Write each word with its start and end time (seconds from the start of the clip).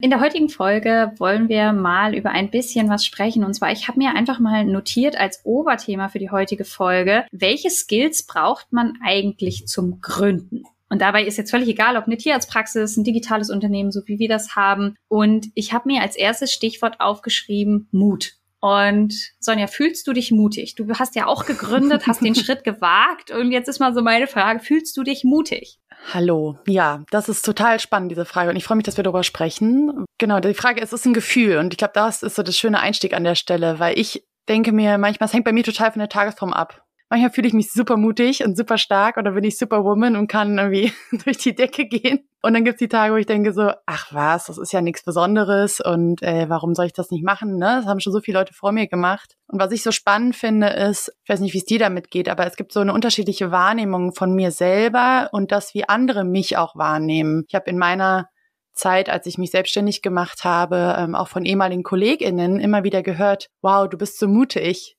In 0.00 0.10
der 0.10 0.20
heutigen 0.20 0.48
Folge 0.48 1.10
wollen 1.16 1.48
wir 1.48 1.72
mal 1.72 2.14
über 2.14 2.30
ein 2.30 2.52
bisschen 2.52 2.88
was 2.88 3.04
sprechen. 3.04 3.42
Und 3.42 3.54
zwar, 3.54 3.72
ich 3.72 3.88
habe 3.88 3.98
mir 3.98 4.14
einfach 4.14 4.38
mal 4.38 4.64
notiert 4.64 5.16
als 5.18 5.40
Oberthema 5.44 6.08
für 6.08 6.20
die 6.20 6.30
heutige 6.30 6.64
Folge, 6.64 7.26
welche 7.32 7.68
Skills 7.68 8.22
braucht 8.24 8.72
man 8.72 8.92
eigentlich 9.04 9.66
zum 9.66 10.00
Gründen? 10.00 10.62
Und 10.88 11.02
dabei 11.02 11.24
ist 11.24 11.36
jetzt 11.36 11.50
völlig 11.50 11.68
egal, 11.68 11.96
ob 11.96 12.04
eine 12.04 12.16
Tierarztpraxis, 12.16 12.96
ein 12.96 13.02
digitales 13.02 13.50
Unternehmen, 13.50 13.90
so 13.90 14.02
wie 14.06 14.20
wir 14.20 14.28
das 14.28 14.54
haben. 14.54 14.94
Und 15.08 15.48
ich 15.54 15.72
habe 15.72 15.88
mir 15.88 16.00
als 16.00 16.14
erstes 16.14 16.52
Stichwort 16.52 17.00
aufgeschrieben, 17.00 17.88
Mut. 17.90 18.34
Und 18.60 19.32
Sonja, 19.40 19.66
fühlst 19.66 20.06
du 20.06 20.12
dich 20.12 20.30
mutig? 20.30 20.76
Du 20.76 20.88
hast 20.94 21.16
ja 21.16 21.26
auch 21.26 21.44
gegründet, 21.44 22.06
hast 22.06 22.22
den 22.22 22.34
Schritt 22.36 22.62
gewagt. 22.62 23.32
Und 23.32 23.50
jetzt 23.50 23.68
ist 23.68 23.80
mal 23.80 23.92
so 23.92 24.02
meine 24.02 24.28
Frage, 24.28 24.60
fühlst 24.60 24.96
du 24.96 25.02
dich 25.02 25.24
mutig? 25.24 25.80
Hallo. 26.12 26.58
Ja, 26.66 27.02
das 27.10 27.28
ist 27.28 27.44
total 27.44 27.80
spannend, 27.80 28.10
diese 28.10 28.24
Frage. 28.24 28.50
Und 28.50 28.56
ich 28.56 28.64
freue 28.64 28.76
mich, 28.76 28.84
dass 28.84 28.96
wir 28.96 29.04
darüber 29.04 29.22
sprechen. 29.22 30.04
Genau, 30.18 30.40
die 30.40 30.54
Frage 30.54 30.80
ist, 30.80 30.92
es 30.92 31.00
ist 31.00 31.06
ein 31.06 31.14
Gefühl. 31.14 31.58
Und 31.58 31.74
ich 31.74 31.78
glaube, 31.78 31.92
das 31.94 32.22
ist 32.22 32.36
so 32.36 32.42
das 32.42 32.56
schöne 32.56 32.80
Einstieg 32.80 33.14
an 33.14 33.24
der 33.24 33.34
Stelle, 33.34 33.78
weil 33.78 33.98
ich 33.98 34.24
denke 34.48 34.72
mir 34.72 34.96
manchmal, 34.98 35.26
es 35.26 35.34
hängt 35.34 35.44
bei 35.44 35.52
mir 35.52 35.64
total 35.64 35.92
von 35.92 36.00
der 36.00 36.08
Tagesform 36.08 36.52
ab. 36.52 36.82
Manchmal 37.10 37.30
fühle 37.30 37.48
ich 37.48 37.54
mich 37.54 37.72
super 37.72 37.96
mutig 37.96 38.44
und 38.44 38.56
super 38.56 38.76
stark 38.76 39.16
oder 39.16 39.32
bin 39.32 39.44
ich 39.44 39.56
Superwoman 39.56 40.16
und 40.16 40.28
kann 40.28 40.58
irgendwie 40.58 40.92
durch 41.24 41.38
die 41.38 41.54
Decke 41.54 41.86
gehen. 41.86 42.28
Und 42.42 42.54
dann 42.54 42.64
gibt's 42.64 42.78
die 42.78 42.88
Tage, 42.88 43.14
wo 43.14 43.16
ich 43.16 43.26
denke 43.26 43.52
so, 43.52 43.72
ach 43.86 44.12
was, 44.12 44.46
das 44.46 44.58
ist 44.58 44.72
ja 44.72 44.80
nichts 44.80 45.04
Besonderes 45.04 45.80
und 45.80 46.22
äh, 46.22 46.48
warum 46.48 46.74
soll 46.74 46.86
ich 46.86 46.92
das 46.92 47.10
nicht 47.10 47.24
machen? 47.24 47.56
Ne? 47.56 47.78
Das 47.80 47.86
haben 47.86 47.98
schon 47.98 48.12
so 48.12 48.20
viele 48.20 48.38
Leute 48.38 48.52
vor 48.52 48.72
mir 48.72 48.86
gemacht. 48.86 49.36
Und 49.46 49.58
was 49.58 49.72
ich 49.72 49.82
so 49.82 49.90
spannend 49.90 50.36
finde, 50.36 50.68
ist, 50.68 51.12
ich 51.24 51.30
weiß 51.30 51.40
nicht, 51.40 51.54
wie 51.54 51.58
es 51.58 51.64
dir 51.64 51.78
damit 51.78 52.10
geht, 52.10 52.28
aber 52.28 52.46
es 52.46 52.56
gibt 52.56 52.72
so 52.72 52.80
eine 52.80 52.92
unterschiedliche 52.92 53.50
Wahrnehmung 53.50 54.14
von 54.14 54.34
mir 54.34 54.50
selber 54.50 55.30
und 55.32 55.50
das, 55.50 55.74
wie 55.74 55.88
andere 55.88 56.24
mich 56.24 56.58
auch 56.58 56.76
wahrnehmen. 56.76 57.44
Ich 57.48 57.54
habe 57.54 57.70
in 57.70 57.78
meiner 57.78 58.28
Zeit, 58.72 59.10
als 59.10 59.26
ich 59.26 59.38
mich 59.38 59.50
selbstständig 59.50 60.02
gemacht 60.02 60.44
habe, 60.44 60.94
ähm, 60.98 61.14
auch 61.14 61.28
von 61.28 61.44
ehemaligen 61.44 61.82
KollegInnen 61.82 62.60
immer 62.60 62.84
wieder 62.84 63.02
gehört, 63.02 63.48
wow, 63.60 63.88
du 63.88 63.98
bist 63.98 64.18
so 64.18 64.28
mutig. 64.28 64.96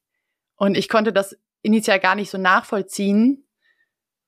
Und 0.57 0.75
ich 0.75 0.89
konnte 0.89 1.13
das 1.13 1.37
initial 1.61 1.99
gar 1.99 2.15
nicht 2.15 2.29
so 2.29 2.37
nachvollziehen, 2.37 3.47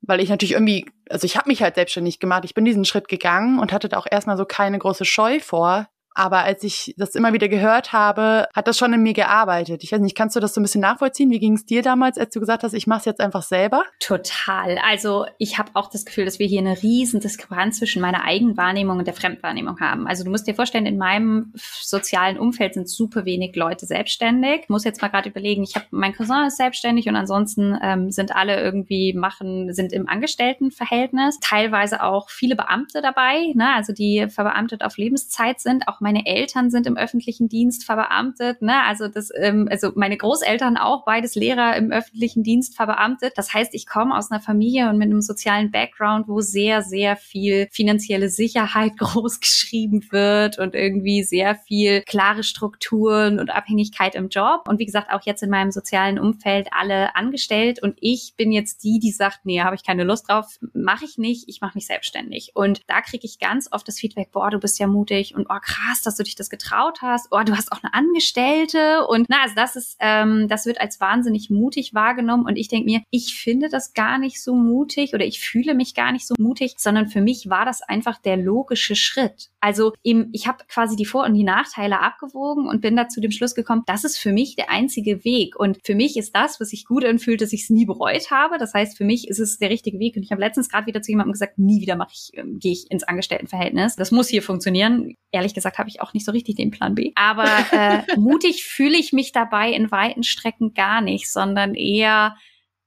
weil 0.01 0.19
ich 0.19 0.29
natürlich 0.29 0.53
irgendwie, 0.53 0.85
also 1.09 1.25
ich 1.25 1.37
habe 1.37 1.49
mich 1.49 1.61
halt 1.61 1.75
selbstständig 1.75 2.19
gemacht, 2.19 2.45
ich 2.45 2.53
bin 2.53 2.65
diesen 2.65 2.85
Schritt 2.85 3.07
gegangen 3.07 3.59
und 3.59 3.71
hatte 3.71 3.89
da 3.89 3.97
auch 3.97 4.07
erstmal 4.09 4.37
so 4.37 4.45
keine 4.45 4.79
große 4.79 5.05
Scheu 5.05 5.39
vor, 5.39 5.87
aber 6.21 6.43
als 6.43 6.63
ich 6.63 6.93
das 6.97 7.15
immer 7.15 7.33
wieder 7.33 7.47
gehört 7.47 7.93
habe, 7.93 8.47
hat 8.53 8.67
das 8.67 8.77
schon 8.77 8.93
in 8.93 9.01
mir 9.01 9.13
gearbeitet. 9.13 9.83
Ich 9.83 9.91
weiß 9.91 9.99
nicht, 10.01 10.15
kannst 10.15 10.35
du 10.35 10.39
das 10.39 10.53
so 10.53 10.61
ein 10.61 10.63
bisschen 10.63 10.81
nachvollziehen? 10.81 11.31
Wie 11.31 11.39
ging 11.39 11.53
es 11.53 11.65
dir 11.65 11.81
damals, 11.81 12.19
als 12.19 12.31
du 12.31 12.39
gesagt 12.39 12.61
hast, 12.61 12.73
ich 12.73 12.85
mache 12.85 12.99
es 12.99 13.05
jetzt 13.05 13.19
einfach 13.19 13.41
selber? 13.41 13.83
Total. 13.99 14.77
Also 14.87 15.25
ich 15.39 15.57
habe 15.57 15.71
auch 15.73 15.89
das 15.89 16.05
Gefühl, 16.05 16.25
dass 16.25 16.37
wir 16.37 16.45
hier 16.45 16.59
eine 16.59 16.83
riesen 16.83 17.21
Diskrepanz 17.21 17.79
zwischen 17.79 18.03
meiner 18.03 18.23
Eigenwahrnehmung 18.23 18.99
und 18.99 19.07
der 19.07 19.15
Fremdwahrnehmung 19.15 19.79
haben. 19.79 20.05
Also 20.05 20.23
du 20.23 20.29
musst 20.29 20.45
dir 20.45 20.53
vorstellen, 20.53 20.85
in 20.85 20.99
meinem 20.99 21.53
sozialen 21.55 22.37
Umfeld 22.37 22.75
sind 22.75 22.87
super 22.87 23.25
wenig 23.25 23.55
Leute 23.55 23.87
selbstständig. 23.87 24.61
Ich 24.61 24.69
muss 24.69 24.83
jetzt 24.83 25.01
mal 25.01 25.07
gerade 25.07 25.29
überlegen, 25.29 25.63
ich 25.63 25.73
habe 25.73 25.87
mein 25.89 26.13
Cousin 26.13 26.45
ist 26.45 26.57
selbstständig 26.57 27.09
und 27.09 27.15
ansonsten 27.15 27.75
ähm, 27.81 28.11
sind 28.11 28.35
alle 28.35 28.61
irgendwie 28.61 29.13
machen, 29.13 29.73
sind 29.73 29.91
im 29.91 30.07
Angestelltenverhältnis. 30.07 31.39
Teilweise 31.41 32.03
auch 32.03 32.29
viele 32.29 32.55
Beamte 32.55 33.01
dabei, 33.01 33.53
ne? 33.55 33.73
also 33.73 33.91
die 33.91 34.27
verbeamtet 34.29 34.83
auf 34.83 34.97
Lebenszeit 34.97 35.59
sind. 35.59 35.87
Auch 35.87 35.99
meine 36.11 36.25
Eltern 36.25 36.69
sind 36.69 36.87
im 36.87 36.97
öffentlichen 36.97 37.47
Dienst 37.47 37.85
verbeamtet, 37.85 38.61
ne? 38.61 38.83
Also 38.83 39.07
das, 39.07 39.29
ähm, 39.33 39.69
also 39.71 39.91
meine 39.95 40.17
Großeltern 40.17 40.75
auch, 40.75 41.05
beides 41.05 41.35
Lehrer 41.35 41.77
im 41.77 41.91
öffentlichen 41.91 42.43
Dienst 42.43 42.75
verbeamtet. 42.75 43.33
Das 43.37 43.53
heißt, 43.53 43.73
ich 43.73 43.87
komme 43.87 44.17
aus 44.17 44.29
einer 44.29 44.41
Familie 44.41 44.89
und 44.89 44.97
mit 44.97 45.05
einem 45.05 45.21
sozialen 45.21 45.71
Background, 45.71 46.27
wo 46.27 46.41
sehr, 46.41 46.81
sehr 46.81 47.15
viel 47.15 47.69
finanzielle 47.71 48.27
Sicherheit 48.27 48.91
groß 48.97 49.39
geschrieben 49.39 50.05
wird 50.11 50.59
und 50.59 50.75
irgendwie 50.75 51.23
sehr 51.23 51.55
viel 51.55 52.01
klare 52.01 52.43
Strukturen 52.43 53.39
und 53.39 53.49
Abhängigkeit 53.49 54.15
im 54.15 54.27
Job. 54.27 54.67
Und 54.67 54.79
wie 54.79 54.85
gesagt, 54.85 55.13
auch 55.13 55.21
jetzt 55.23 55.43
in 55.43 55.49
meinem 55.49 55.71
sozialen 55.71 56.19
Umfeld 56.19 56.67
alle 56.71 57.15
angestellt. 57.15 57.81
Und 57.81 57.95
ich 58.01 58.33
bin 58.35 58.51
jetzt 58.51 58.83
die, 58.83 58.99
die 58.99 59.11
sagt, 59.11 59.45
nee, 59.45 59.61
habe 59.61 59.75
ich 59.75 59.85
keine 59.85 60.03
Lust 60.03 60.27
drauf, 60.27 60.59
mache 60.73 61.05
ich 61.05 61.17
nicht, 61.17 61.47
ich 61.47 61.61
mache 61.61 61.77
mich 61.77 61.87
selbstständig. 61.87 62.51
Und 62.53 62.81
da 62.87 62.99
kriege 62.99 63.25
ich 63.25 63.39
ganz 63.39 63.69
oft 63.71 63.87
das 63.87 63.97
Feedback, 63.97 64.33
boah, 64.33 64.49
du 64.49 64.59
bist 64.59 64.77
ja 64.77 64.87
mutig 64.87 65.35
und 65.35 65.47
oh 65.49 65.59
krass, 65.61 65.90
krass, 65.91 66.01
dass 66.01 66.15
du 66.15 66.23
dich 66.23 66.35
das 66.35 66.49
getraut 66.49 67.01
hast. 67.01 67.27
Oh, 67.31 67.41
du 67.43 67.55
hast 67.55 67.71
auch 67.71 67.83
eine 67.83 67.93
Angestellte. 67.93 69.05
Und 69.07 69.27
na, 69.29 69.41
also 69.43 69.55
das 69.55 69.75
ist, 69.75 69.97
ähm, 69.99 70.47
das 70.47 70.65
wird 70.65 70.79
als 70.79 70.99
wahnsinnig 70.99 71.49
mutig 71.49 71.93
wahrgenommen. 71.93 72.45
Und 72.45 72.55
ich 72.55 72.67
denke 72.67 72.85
mir, 72.85 73.01
ich 73.09 73.35
finde 73.35 73.69
das 73.69 73.93
gar 73.93 74.17
nicht 74.17 74.41
so 74.41 74.55
mutig 74.55 75.13
oder 75.13 75.25
ich 75.25 75.39
fühle 75.39 75.73
mich 75.73 75.93
gar 75.93 76.11
nicht 76.11 76.27
so 76.27 76.35
mutig, 76.37 76.75
sondern 76.77 77.07
für 77.07 77.21
mich 77.21 77.49
war 77.49 77.65
das 77.65 77.81
einfach 77.81 78.19
der 78.21 78.37
logische 78.37 78.95
Schritt. 78.95 79.49
Also 79.59 79.93
im, 80.03 80.29
ich 80.31 80.47
habe 80.47 80.63
quasi 80.67 80.95
die 80.95 81.05
Vor- 81.05 81.25
und 81.25 81.33
die 81.33 81.43
Nachteile 81.43 81.99
abgewogen 81.99 82.67
und 82.67 82.81
bin 82.81 82.95
da 82.95 83.07
zu 83.07 83.21
dem 83.21 83.31
Schluss 83.31 83.55
gekommen, 83.55 83.83
das 83.85 84.03
ist 84.03 84.17
für 84.17 84.31
mich 84.31 84.55
der 84.55 84.69
einzige 84.69 85.23
Weg. 85.23 85.59
Und 85.59 85.79
für 85.83 85.95
mich 85.95 86.17
ist 86.17 86.35
das, 86.35 86.59
was 86.59 86.69
sich 86.69 86.85
gut 86.85 87.05
anfühlt, 87.05 87.41
dass 87.41 87.53
ich 87.53 87.63
es 87.63 87.69
nie 87.69 87.85
bereut 87.85 88.31
habe. 88.31 88.57
Das 88.57 88.73
heißt, 88.73 88.97
für 88.97 89.05
mich 89.05 89.27
ist 89.27 89.39
es 89.39 89.57
der 89.57 89.69
richtige 89.69 89.99
Weg. 89.99 90.15
Und 90.15 90.23
ich 90.23 90.31
habe 90.31 90.41
letztens 90.41 90.69
gerade 90.69 90.87
wieder 90.87 91.01
zu 91.01 91.11
jemandem 91.11 91.33
gesagt, 91.33 91.59
nie 91.59 91.81
wieder 91.81 91.95
mache 91.95 92.11
ich, 92.13 92.31
ähm, 92.33 92.59
gehe 92.59 92.71
ich 92.71 92.89
ins 92.89 93.03
Angestelltenverhältnis. 93.03 93.95
Das 93.95 94.11
muss 94.11 94.27
hier 94.27 94.41
funktionieren. 94.41 95.15
Ehrlich 95.31 95.53
gesagt 95.53 95.77
habe 95.81 95.89
ich 95.89 96.01
auch 96.01 96.13
nicht 96.13 96.25
so 96.25 96.31
richtig 96.31 96.55
den 96.55 96.71
Plan 96.71 96.95
B. 96.95 97.11
Aber 97.15 97.49
äh, 97.71 98.03
mutig 98.17 98.63
fühle 98.63 98.97
ich 98.97 99.11
mich 99.11 99.33
dabei 99.33 99.71
in 99.71 99.91
weiten 99.91 100.23
Strecken 100.23 100.73
gar 100.73 101.01
nicht, 101.01 101.29
sondern 101.29 101.75
eher, 101.75 102.37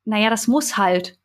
naja, 0.06 0.30
das 0.30 0.46
muss 0.46 0.78
halt. 0.78 1.18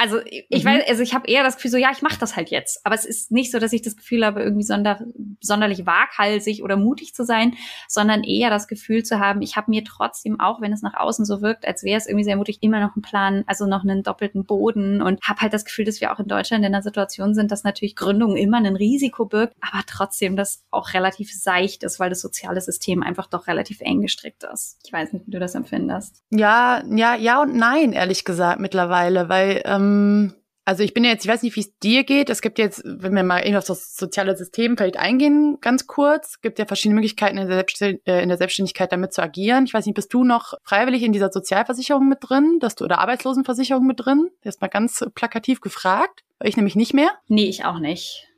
Also 0.00 0.18
ich 0.24 0.64
mhm. 0.64 0.68
weiß, 0.68 0.88
also 0.88 1.02
ich 1.02 1.12
habe 1.12 1.28
eher 1.28 1.42
das 1.42 1.56
Gefühl 1.56 1.72
so, 1.72 1.76
ja, 1.76 1.90
ich 1.92 2.00
mache 2.00 2.18
das 2.18 2.34
halt 2.34 2.48
jetzt. 2.48 2.86
Aber 2.86 2.94
es 2.94 3.04
ist 3.04 3.30
nicht 3.30 3.52
so, 3.52 3.58
dass 3.58 3.74
ich 3.74 3.82
das 3.82 3.98
Gefühl 3.98 4.24
habe, 4.24 4.40
irgendwie 4.40 4.62
sonder, 4.62 5.04
sonderlich 5.42 5.84
waghalsig 5.84 6.62
oder 6.62 6.78
mutig 6.78 7.14
zu 7.14 7.22
sein, 7.22 7.54
sondern 7.86 8.24
eher 8.24 8.48
das 8.48 8.66
Gefühl 8.66 9.02
zu 9.02 9.20
haben, 9.20 9.42
ich 9.42 9.56
habe 9.56 9.70
mir 9.70 9.84
trotzdem, 9.84 10.40
auch 10.40 10.62
wenn 10.62 10.72
es 10.72 10.80
nach 10.80 10.94
außen 10.94 11.26
so 11.26 11.42
wirkt, 11.42 11.68
als 11.68 11.82
wäre 11.82 11.98
es 11.98 12.06
irgendwie 12.06 12.24
sehr 12.24 12.36
mutig, 12.36 12.62
immer 12.62 12.80
noch 12.80 12.96
einen 12.96 13.02
Plan, 13.02 13.44
also 13.46 13.66
noch 13.66 13.82
einen 13.82 14.02
doppelten 14.02 14.46
Boden 14.46 15.02
und 15.02 15.20
habe 15.22 15.42
halt 15.42 15.52
das 15.52 15.66
Gefühl, 15.66 15.84
dass 15.84 16.00
wir 16.00 16.14
auch 16.14 16.18
in 16.18 16.28
Deutschland 16.28 16.64
in 16.64 16.74
einer 16.74 16.82
Situation 16.82 17.34
sind, 17.34 17.52
dass 17.52 17.62
natürlich 17.62 17.94
Gründung 17.94 18.36
immer 18.36 18.56
ein 18.56 18.76
Risiko 18.76 19.26
birgt, 19.26 19.54
aber 19.60 19.82
trotzdem 19.86 20.34
das 20.34 20.64
auch 20.70 20.94
relativ 20.94 21.30
seicht 21.30 21.82
ist, 21.82 22.00
weil 22.00 22.08
das 22.08 22.22
soziale 22.22 22.62
System 22.62 23.02
einfach 23.02 23.26
doch 23.26 23.48
relativ 23.48 23.82
eng 23.82 24.00
gestrickt 24.00 24.44
ist. 24.44 24.78
Ich 24.86 24.94
weiß 24.94 25.12
nicht, 25.12 25.26
wie 25.26 25.30
du 25.32 25.38
das 25.38 25.54
empfindest. 25.54 26.22
Ja, 26.30 26.82
ja, 26.88 27.16
ja 27.16 27.42
und 27.42 27.54
nein, 27.54 27.92
ehrlich 27.92 28.24
gesagt 28.24 28.60
mittlerweile, 28.60 29.28
weil 29.28 29.60
ähm 29.66 29.89
ähm, 29.90 30.34
also 30.64 30.84
ich 30.84 30.94
bin 30.94 31.04
jetzt, 31.04 31.24
ich 31.24 31.30
weiß 31.30 31.42
nicht, 31.42 31.56
wie 31.56 31.60
es 31.60 31.78
dir 31.78 32.04
geht. 32.04 32.30
Es 32.30 32.42
gibt 32.42 32.58
jetzt, 32.58 32.82
wenn 32.84 33.14
wir 33.14 33.24
mal 33.24 33.40
irgendwie 33.40 33.56
auf 33.56 33.64
das 33.64 33.96
soziale 33.96 34.36
System 34.36 34.76
vielleicht 34.76 34.98
eingehen, 34.98 35.58
ganz 35.60 35.88
kurz, 35.88 36.40
gibt 36.42 36.60
ja 36.60 36.66
verschiedene 36.66 36.94
Möglichkeiten 36.94 37.38
in 37.38 37.48
der, 37.48 37.56
Selbstständ 37.56 38.06
äh, 38.06 38.22
in 38.22 38.28
der 38.28 38.38
Selbstständigkeit 38.38 38.92
damit 38.92 39.12
zu 39.12 39.20
agieren. 39.20 39.64
Ich 39.64 39.74
weiß 39.74 39.86
nicht, 39.86 39.96
bist 39.96 40.14
du 40.14 40.22
noch 40.22 40.54
freiwillig 40.62 41.02
in 41.02 41.12
dieser 41.12 41.32
Sozialversicherung 41.32 42.08
mit 42.08 42.18
drin, 42.20 42.58
dass 42.60 42.76
du 42.76 42.84
oder 42.84 42.98
Arbeitslosenversicherung 43.00 43.84
mit 43.86 44.04
drin? 44.04 44.30
Das 44.42 44.56
ist 44.56 44.60
mal 44.60 44.68
ganz 44.68 45.04
plakativ 45.14 45.60
gefragt. 45.60 46.22
Ich 46.42 46.56
nämlich 46.56 46.76
nicht 46.76 46.94
mehr. 46.94 47.10
Nee, 47.26 47.48
ich 47.48 47.64
auch 47.64 47.80
nicht. 47.80 48.28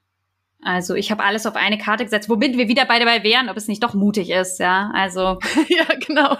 Also 0.62 0.94
ich 0.94 1.10
habe 1.10 1.24
alles 1.24 1.44
auf 1.44 1.56
eine 1.56 1.76
Karte 1.76 2.04
gesetzt, 2.04 2.30
womit 2.30 2.56
wir 2.56 2.68
wieder 2.68 2.86
beide 2.86 3.04
dabei 3.04 3.24
wären, 3.24 3.48
ob 3.48 3.56
es 3.56 3.68
nicht 3.68 3.82
doch 3.82 3.94
mutig 3.94 4.30
ist, 4.30 4.58
ja. 4.58 4.90
Also 4.94 5.38
ja, 5.68 5.84
genau. 6.06 6.38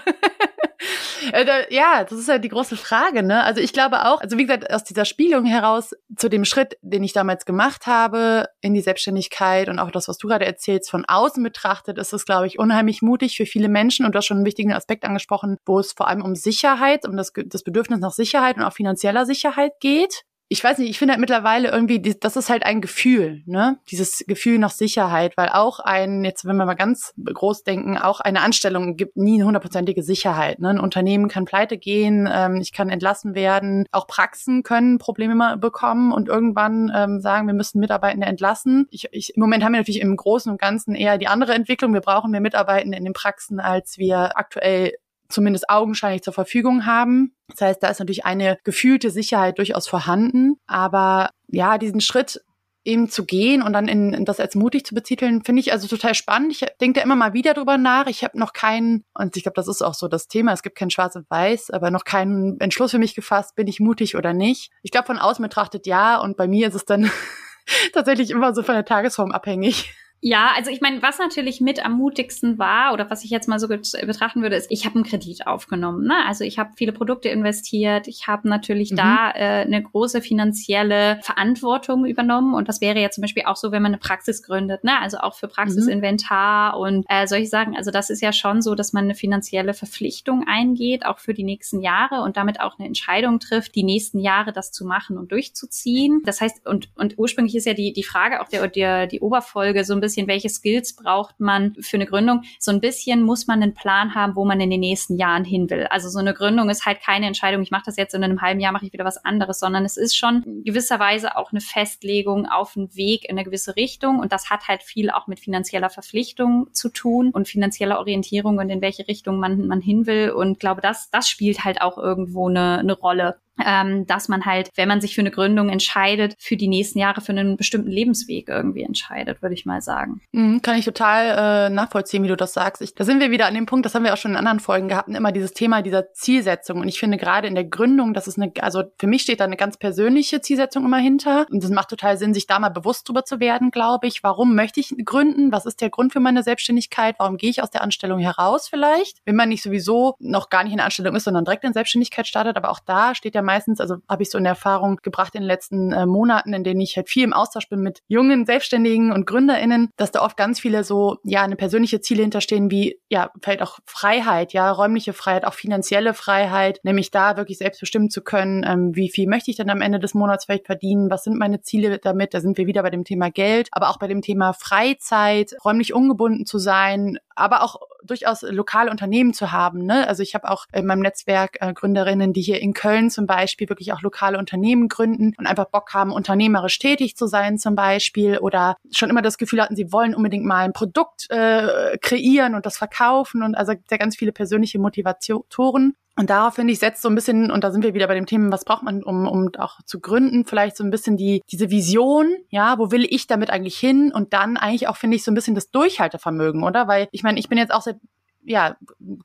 Äh, 1.31 1.73
ja, 1.73 2.03
das 2.03 2.19
ist 2.19 2.27
ja 2.27 2.37
die 2.37 2.49
große 2.49 2.75
Frage, 2.77 3.23
ne? 3.23 3.43
Also 3.43 3.61
ich 3.61 3.73
glaube 3.73 4.05
auch, 4.05 4.21
also 4.21 4.37
wie 4.37 4.45
gesagt, 4.45 4.71
aus 4.71 4.83
dieser 4.83 5.05
Spielung 5.05 5.45
heraus 5.45 5.91
zu 6.15 6.29
dem 6.29 6.45
Schritt, 6.45 6.77
den 6.81 7.03
ich 7.03 7.13
damals 7.13 7.45
gemacht 7.45 7.87
habe 7.87 8.47
in 8.61 8.73
die 8.73 8.81
Selbstständigkeit 8.81 9.69
und 9.69 9.79
auch 9.79 9.91
das, 9.91 10.07
was 10.07 10.17
du 10.17 10.27
gerade 10.27 10.45
erzählst, 10.45 10.89
von 10.89 11.05
außen 11.05 11.41
betrachtet, 11.43 11.97
ist 11.97 12.13
es, 12.13 12.25
glaube 12.25 12.47
ich, 12.47 12.59
unheimlich 12.59 13.01
mutig 13.01 13.37
für 13.37 13.45
viele 13.45 13.69
Menschen 13.69 14.05
und 14.05 14.13
du 14.13 14.17
hast 14.17 14.25
schon 14.25 14.37
einen 14.37 14.45
wichtigen 14.45 14.73
Aspekt 14.73 15.05
angesprochen, 15.05 15.57
wo 15.65 15.79
es 15.79 15.93
vor 15.93 16.07
allem 16.07 16.23
um 16.23 16.35
Sicherheit, 16.35 17.07
um 17.07 17.15
das, 17.15 17.31
das 17.45 17.63
Bedürfnis 17.63 17.99
nach 17.99 18.11
Sicherheit 18.11 18.57
und 18.57 18.63
auch 18.63 18.73
finanzieller 18.73 19.25
Sicherheit 19.25 19.73
geht 19.79 20.23
ich 20.53 20.63
weiß 20.63 20.77
nicht, 20.77 20.91
ich 20.91 20.99
finde 20.99 21.13
halt 21.13 21.19
mittlerweile 21.19 21.71
irgendwie, 21.71 21.99
das 21.99 22.35
ist 22.35 22.51
halt 22.51 22.63
ein 22.63 22.79
Gefühl, 22.79 23.41
ne? 23.47 23.79
Dieses 23.89 24.23
Gefühl 24.27 24.59
nach 24.59 24.69
Sicherheit, 24.69 25.35
weil 25.35 25.49
auch 25.49 25.79
ein, 25.79 26.23
jetzt 26.23 26.45
wenn 26.45 26.57
wir 26.57 26.65
mal 26.67 26.75
ganz 26.75 27.11
groß 27.25 27.63
denken, 27.63 27.97
auch 27.97 28.19
eine 28.19 28.41
Anstellung 28.41 28.95
gibt 28.95 29.17
nie 29.17 29.37
eine 29.37 29.45
hundertprozentige 29.45 30.03
Sicherheit. 30.03 30.59
Ne? 30.59 30.69
Ein 30.69 30.79
Unternehmen 30.79 31.27
kann 31.27 31.45
pleite 31.45 31.79
gehen, 31.79 32.29
ähm, 32.31 32.57
ich 32.61 32.71
kann 32.71 32.89
entlassen 32.89 33.33
werden, 33.33 33.87
auch 33.91 34.05
Praxen 34.05 34.61
können 34.61 34.99
Probleme 34.99 35.57
bekommen 35.57 36.11
und 36.11 36.27
irgendwann 36.27 36.91
ähm, 36.95 37.19
sagen, 37.19 37.47
wir 37.47 37.55
müssen 37.55 37.79
Mitarbeitende 37.79 38.27
entlassen. 38.27 38.85
Ich, 38.91 39.07
ich, 39.11 39.35
Im 39.35 39.41
Moment 39.41 39.63
haben 39.63 39.71
wir 39.71 39.79
natürlich 39.79 40.01
im 40.01 40.15
Großen 40.15 40.51
und 40.51 40.61
Ganzen 40.61 40.93
eher 40.93 41.17
die 41.17 41.27
andere 41.27 41.55
Entwicklung. 41.55 41.95
Wir 41.95 42.01
brauchen 42.01 42.29
mehr 42.29 42.41
Mitarbeitende 42.41 42.95
in 42.95 43.05
den 43.05 43.13
Praxen, 43.13 43.59
als 43.59 43.97
wir 43.97 44.37
aktuell 44.37 44.93
zumindest 45.33 45.69
augenscheinlich 45.69 46.21
zur 46.21 46.33
Verfügung 46.33 46.85
haben. 46.85 47.35
Das 47.49 47.61
heißt, 47.61 47.83
da 47.83 47.87
ist 47.87 47.99
natürlich 47.99 48.25
eine 48.25 48.57
gefühlte 48.63 49.09
Sicherheit 49.09 49.57
durchaus 49.57 49.87
vorhanden. 49.87 50.55
Aber 50.67 51.29
ja, 51.47 51.77
diesen 51.77 52.01
Schritt 52.01 52.41
eben 52.85 53.09
zu 53.09 53.25
gehen 53.25 53.61
und 53.61 53.73
dann 53.73 53.87
in, 53.87 54.13
in 54.13 54.25
das 54.25 54.39
als 54.39 54.55
mutig 54.55 54.85
zu 54.85 54.93
betiteln, 54.93 55.43
finde 55.43 55.61
ich 55.61 55.71
also 55.71 55.87
total 55.87 56.15
spannend. 56.15 56.51
Ich 56.51 56.65
denke 56.81 56.99
da 56.99 57.03
immer 57.03 57.15
mal 57.15 57.33
wieder 57.33 57.53
drüber 57.53 57.77
nach. 57.77 58.07
Ich 58.07 58.23
habe 58.23 58.37
noch 58.37 58.51
keinen, 58.51 59.05
und 59.13 59.37
ich 59.37 59.43
glaube, 59.43 59.55
das 59.55 59.67
ist 59.67 59.81
auch 59.81 59.93
so 59.93 60.07
das 60.07 60.27
Thema, 60.27 60.51
es 60.51 60.63
gibt 60.63 60.77
kein 60.77 60.89
Schwarz 60.89 61.15
und 61.15 61.29
Weiß, 61.29 61.69
aber 61.71 61.91
noch 61.91 62.03
keinen 62.03 62.59
Entschluss 62.59 62.91
für 62.91 62.99
mich 62.99 63.15
gefasst, 63.15 63.55
bin 63.55 63.67
ich 63.67 63.79
mutig 63.79 64.17
oder 64.17 64.33
nicht. 64.33 64.69
Ich 64.81 64.91
glaube, 64.91 65.07
von 65.07 65.17
außen 65.17 65.41
betrachtet 65.41 65.87
ja, 65.87 66.19
und 66.19 66.35
bei 66.35 66.47
mir 66.47 66.67
ist 66.67 66.75
es 66.75 66.85
dann 66.85 67.09
tatsächlich 67.93 68.31
immer 68.31 68.53
so 68.53 68.63
von 68.63 68.75
der 68.75 68.85
Tagesform 68.85 69.31
abhängig. 69.31 69.93
Ja, 70.25 70.53
also 70.55 70.71
ich 70.71 70.79
meine, 70.79 71.01
was 71.01 71.19
natürlich 71.19 71.59
mit 71.59 71.83
am 71.83 71.97
mutigsten 71.97 72.57
war 72.57 72.93
oder 72.93 73.09
was 73.09 73.25
ich 73.25 73.29
jetzt 73.29 73.49
mal 73.49 73.59
so 73.59 73.67
betrachten 73.67 74.41
würde, 74.41 74.55
ist, 74.55 74.67
ich 74.71 74.85
habe 74.85 74.95
einen 74.95 75.03
Kredit 75.03 75.45
aufgenommen. 75.47 76.07
Ne? 76.07 76.15
Also 76.25 76.45
ich 76.45 76.57
habe 76.57 76.71
viele 76.77 76.93
Produkte 76.93 77.27
investiert, 77.27 78.07
ich 78.07 78.25
habe 78.25 78.47
natürlich 78.47 78.91
mhm. 78.91 78.95
da 78.95 79.31
äh, 79.31 79.65
eine 79.65 79.83
große 79.83 80.21
finanzielle 80.21 81.19
Verantwortung 81.23 82.05
übernommen 82.05 82.53
und 82.53 82.69
das 82.69 82.79
wäre 82.79 83.01
ja 83.01 83.09
zum 83.09 83.21
Beispiel 83.21 83.43
auch 83.43 83.57
so, 83.57 83.73
wenn 83.73 83.83
man 83.83 83.91
eine 83.91 83.99
Praxis 83.99 84.43
gründet, 84.43 84.85
ne? 84.85 84.97
also 85.01 85.17
auch 85.17 85.35
für 85.35 85.49
Praxisinventar 85.49 86.77
mhm. 86.77 86.81
und 86.81 87.05
äh, 87.09 87.27
soll 87.27 87.39
ich 87.39 87.49
sagen, 87.49 87.75
also 87.75 87.91
das 87.91 88.09
ist 88.09 88.21
ja 88.21 88.31
schon 88.31 88.61
so, 88.61 88.75
dass 88.75 88.93
man 88.93 89.03
eine 89.03 89.15
finanzielle 89.15 89.73
Verpflichtung 89.73 90.45
eingeht, 90.47 91.05
auch 91.05 91.19
für 91.19 91.33
die 91.33 91.43
nächsten 91.43 91.81
Jahre 91.81 92.21
und 92.21 92.37
damit 92.37 92.61
auch 92.61 92.79
eine 92.79 92.87
Entscheidung 92.87 93.41
trifft, 93.41 93.75
die 93.75 93.83
nächsten 93.83 94.19
Jahre 94.19 94.53
das 94.53 94.71
zu 94.71 94.85
machen 94.85 95.17
und 95.17 95.33
durchzuziehen. 95.33 96.21
Das 96.23 96.39
heißt, 96.39 96.65
und, 96.65 96.87
und 96.95 97.19
ursprünglich 97.19 97.57
ist 97.57 97.65
ja 97.65 97.73
die, 97.73 97.91
die 97.91 98.03
Frage 98.03 98.39
auch 98.39 98.47
der, 98.47 98.65
der 98.69 99.05
die 99.07 99.19
Oberfolge 99.19 99.83
so 99.83 99.93
ein 99.93 99.99
bisschen 99.99 100.12
bisschen, 100.13 100.27
welche 100.27 100.49
Skills 100.49 100.95
braucht 100.95 101.39
man 101.39 101.75
für 101.79 101.97
eine 101.97 102.05
Gründung. 102.05 102.43
So 102.59 102.71
ein 102.71 102.79
bisschen 102.79 103.23
muss 103.23 103.47
man 103.47 103.63
einen 103.63 103.73
Plan 103.73 104.13
haben, 104.13 104.35
wo 104.35 104.45
man 104.45 104.59
in 104.61 104.69
den 104.69 104.79
nächsten 104.79 105.17
Jahren 105.17 105.43
hin 105.43 105.69
will. 105.69 105.87
Also 105.89 106.09
so 106.09 106.19
eine 106.19 106.33
Gründung 106.33 106.69
ist 106.69 106.85
halt 106.85 107.01
keine 107.01 107.25
Entscheidung, 107.25 107.63
ich 107.63 107.71
mache 107.71 107.83
das 107.85 107.97
jetzt 107.97 108.13
und 108.13 108.21
in 108.21 108.31
einem 108.31 108.41
halben 108.41 108.59
Jahr 108.59 108.71
mache 108.71 108.85
ich 108.85 108.93
wieder 108.93 109.05
was 109.05 109.23
anderes, 109.23 109.59
sondern 109.59 109.85
es 109.85 109.97
ist 109.97 110.15
schon 110.15 110.63
gewisserweise 110.63 111.35
auch 111.35 111.51
eine 111.51 111.61
Festlegung 111.61 112.45
auf 112.45 112.77
einen 112.77 112.95
Weg 112.95 113.25
in 113.25 113.37
eine 113.37 113.43
gewisse 113.43 113.75
Richtung. 113.75 114.19
Und 114.19 114.31
das 114.31 114.49
hat 114.49 114.67
halt 114.67 114.83
viel 114.83 115.09
auch 115.09 115.27
mit 115.27 115.39
finanzieller 115.39 115.89
Verpflichtung 115.89 116.67
zu 116.73 116.89
tun 116.89 117.31
und 117.31 117.47
finanzieller 117.47 117.99
Orientierung 117.99 118.59
und 118.59 118.69
in 118.69 118.81
welche 118.81 119.07
Richtung 119.07 119.39
man, 119.39 119.67
man 119.67 119.81
hin 119.81 120.05
will. 120.05 120.31
Und 120.31 120.59
glaube, 120.59 120.81
das, 120.81 121.09
das 121.09 121.27
spielt 121.27 121.63
halt 121.63 121.81
auch 121.81 121.97
irgendwo 121.97 122.49
eine, 122.49 122.79
eine 122.79 122.93
Rolle 122.93 123.37
ähm, 123.63 124.05
dass 124.07 124.27
man 124.27 124.45
halt, 124.45 124.69
wenn 124.75 124.87
man 124.87 125.01
sich 125.01 125.15
für 125.15 125.21
eine 125.21 125.31
Gründung 125.31 125.69
entscheidet, 125.69 126.35
für 126.39 126.57
die 126.57 126.67
nächsten 126.67 126.99
Jahre 126.99 127.21
für 127.21 127.31
einen 127.31 127.57
bestimmten 127.57 127.89
Lebensweg 127.89 128.49
irgendwie 128.49 128.83
entscheidet, 128.83 129.41
würde 129.41 129.53
ich 129.53 129.65
mal 129.65 129.81
sagen. 129.81 130.21
Mhm, 130.31 130.61
kann 130.61 130.77
ich 130.77 130.85
total 130.85 131.67
äh, 131.67 131.69
nachvollziehen, 131.69 132.23
wie 132.23 132.27
du 132.27 132.35
das 132.35 132.53
sagst. 132.53 132.81
Ich, 132.81 132.95
da 132.95 133.03
sind 133.03 133.19
wir 133.19 133.31
wieder 133.31 133.45
an 133.45 133.53
dem 133.53 133.65
Punkt, 133.65 133.85
das 133.85 133.95
haben 133.95 134.03
wir 134.03 134.13
auch 134.13 134.17
schon 134.17 134.31
in 134.31 134.37
anderen 134.37 134.59
Folgen 134.59 134.87
gehabt, 134.87 135.09
immer 135.09 135.31
dieses 135.31 135.53
Thema 135.53 135.81
dieser 135.81 136.11
Zielsetzung. 136.13 136.81
Und 136.81 136.87
ich 136.87 136.99
finde 136.99 137.17
gerade 137.17 137.47
in 137.47 137.55
der 137.55 137.65
Gründung, 137.65 138.13
das 138.13 138.27
ist 138.27 138.37
eine, 138.37 138.51
also 138.59 138.83
für 138.97 139.07
mich 139.07 139.21
steht 139.21 139.39
da 139.39 139.45
eine 139.45 139.57
ganz 139.57 139.77
persönliche 139.77 140.41
Zielsetzung 140.41 140.85
immer 140.85 140.97
hinter. 140.97 141.45
Und 141.51 141.63
es 141.63 141.69
macht 141.69 141.89
total 141.89 142.17
Sinn, 142.17 142.33
sich 142.33 142.47
da 142.47 142.59
mal 142.59 142.69
bewusst 142.69 143.07
drüber 143.07 143.23
zu 143.23 143.39
werden, 143.39 143.71
glaube 143.71 144.07
ich. 144.07 144.23
Warum 144.23 144.55
möchte 144.55 144.79
ich 144.79 144.93
gründen? 145.05 145.51
Was 145.51 145.65
ist 145.65 145.81
der 145.81 145.89
Grund 145.89 146.13
für 146.13 146.19
meine 146.19 146.43
Selbstständigkeit? 146.43 147.15
Warum 147.19 147.37
gehe 147.37 147.49
ich 147.49 147.61
aus 147.61 147.69
der 147.69 147.83
Anstellung 147.83 148.19
heraus 148.19 148.67
vielleicht? 148.67 149.19
Wenn 149.25 149.35
man 149.35 149.49
nicht 149.49 149.61
sowieso 149.61 150.15
noch 150.19 150.49
gar 150.49 150.63
nicht 150.63 150.73
in 150.73 150.77
der 150.77 150.85
Anstellung 150.85 151.15
ist, 151.15 151.25
sondern 151.25 151.45
direkt 151.45 151.63
in 151.63 151.73
Selbstständigkeit 151.73 152.27
startet. 152.27 152.57
Aber 152.57 152.71
auch 152.71 152.79
da 152.79 153.13
steht 153.13 153.35
ja 153.35 153.42
meistens, 153.43 153.79
also 153.79 153.97
habe 154.09 154.23
ich 154.23 154.31
so 154.31 154.37
in 154.37 154.45
Erfahrung 154.45 154.97
gebracht 155.03 155.35
in 155.35 155.41
den 155.41 155.47
letzten 155.47 155.91
äh, 155.91 156.05
Monaten, 156.05 156.53
in 156.53 156.63
denen 156.63 156.81
ich 156.81 156.95
halt 156.95 157.09
viel 157.09 157.23
im 157.23 157.33
Austausch 157.33 157.69
bin 157.69 157.81
mit 157.81 158.01
jungen 158.07 158.45
Selbstständigen 158.45 159.11
und 159.11 159.25
GründerInnen, 159.25 159.89
dass 159.97 160.11
da 160.11 160.21
oft 160.21 160.37
ganz 160.37 160.59
viele 160.59 160.83
so, 160.83 161.17
ja, 161.23 161.43
eine 161.43 161.55
persönliche 161.55 162.01
Ziele 162.01 162.21
hinterstehen, 162.21 162.71
wie, 162.71 162.99
ja, 163.09 163.31
vielleicht 163.41 163.61
auch 163.61 163.79
Freiheit, 163.85 164.53
ja, 164.53 164.71
räumliche 164.71 165.13
Freiheit, 165.13 165.45
auch 165.45 165.53
finanzielle 165.53 166.13
Freiheit, 166.13 166.79
nämlich 166.83 167.11
da 167.11 167.37
wirklich 167.37 167.57
selbst 167.57 167.79
bestimmen 167.79 168.09
zu 168.09 168.21
können, 168.21 168.65
ähm, 168.67 168.95
wie 168.95 169.09
viel 169.09 169.27
möchte 169.27 169.51
ich 169.51 169.57
denn 169.57 169.69
am 169.69 169.81
Ende 169.81 169.99
des 169.99 170.13
Monats 170.13 170.45
vielleicht 170.45 170.65
verdienen, 170.65 171.09
was 171.09 171.23
sind 171.23 171.37
meine 171.37 171.61
Ziele 171.61 171.99
damit, 171.99 172.33
da 172.33 172.41
sind 172.41 172.57
wir 172.57 172.67
wieder 172.67 172.83
bei 172.83 172.89
dem 172.89 173.03
Thema 173.03 173.29
Geld, 173.29 173.69
aber 173.71 173.89
auch 173.89 173.97
bei 173.97 174.07
dem 174.07 174.21
Thema 174.21 174.53
Freizeit, 174.53 175.53
räumlich 175.63 175.93
ungebunden 175.93 176.45
zu 176.45 176.57
sein, 176.57 177.17
aber 177.35 177.63
auch 177.63 177.81
durchaus 178.05 178.41
lokale 178.43 178.91
Unternehmen 178.91 179.33
zu 179.33 179.51
haben. 179.51 179.85
Ne? 179.85 180.07
Also 180.07 180.23
ich 180.23 180.35
habe 180.35 180.49
auch 180.49 180.65
in 180.73 180.85
meinem 180.85 181.01
Netzwerk 181.01 181.57
äh, 181.61 181.73
Gründerinnen, 181.73 182.33
die 182.33 182.41
hier 182.41 182.61
in 182.61 182.73
Köln 182.73 183.09
zum 183.09 183.27
Beispiel 183.27 183.69
wirklich 183.69 183.93
auch 183.93 184.01
lokale 184.01 184.37
Unternehmen 184.37 184.87
gründen 184.87 185.33
und 185.37 185.47
einfach 185.47 185.65
Bock 185.65 185.93
haben, 185.93 186.11
unternehmerisch 186.11 186.79
tätig 186.79 187.15
zu 187.15 187.27
sein 187.27 187.57
zum 187.57 187.75
Beispiel 187.75 188.37
oder 188.37 188.75
schon 188.91 189.09
immer 189.09 189.21
das 189.21 189.37
Gefühl 189.37 189.61
hatten, 189.61 189.75
sie 189.75 189.91
wollen 189.91 190.15
unbedingt 190.15 190.45
mal 190.45 190.65
ein 190.65 190.73
Produkt 190.73 191.29
äh, 191.29 191.97
kreieren 191.99 192.55
und 192.55 192.65
das 192.65 192.77
verkaufen 192.77 193.43
und 193.43 193.55
also 193.55 193.73
sehr 193.87 193.97
ganz 193.97 194.15
viele 194.15 194.31
persönliche 194.31 194.79
Motivatoren. 194.79 195.95
Und 196.15 196.29
darauf, 196.29 196.53
finde 196.55 196.73
ich, 196.73 196.79
setzt 196.79 197.01
so 197.01 197.09
ein 197.09 197.15
bisschen, 197.15 197.49
und 197.49 197.63
da 197.63 197.71
sind 197.71 197.83
wir 197.83 197.95
wieder 197.95 198.07
bei 198.07 198.13
dem 198.13 198.27
Thema, 198.27 198.51
was 198.51 198.65
braucht 198.65 198.83
man, 198.83 199.03
um, 199.03 199.27
um 199.27 199.49
auch 199.57 199.79
zu 199.85 199.99
gründen, 199.99 200.45
vielleicht 200.45 200.77
so 200.77 200.83
ein 200.83 200.91
bisschen 200.91 201.17
die, 201.17 201.41
diese 201.51 201.71
Vision, 201.71 202.35
ja, 202.49 202.77
wo 202.77 202.91
will 202.91 203.05
ich 203.09 203.25
damit 203.25 203.49
eigentlich 203.49 203.77
hin? 203.77 204.11
Und 204.13 204.33
dann 204.33 204.57
eigentlich 204.57 204.87
auch, 204.87 204.97
finde 204.97 205.17
ich, 205.17 205.23
so 205.23 205.31
ein 205.31 205.35
bisschen 205.35 205.55
das 205.55 205.71
Durchhaltevermögen, 205.71 206.63
oder? 206.63 206.87
Weil 206.87 207.07
ich 207.11 207.23
meine, 207.23 207.39
ich 207.39 207.49
bin 207.49 207.57
jetzt 207.57 207.73
auch 207.73 207.81
seit, 207.81 207.97
ja, 208.43 208.75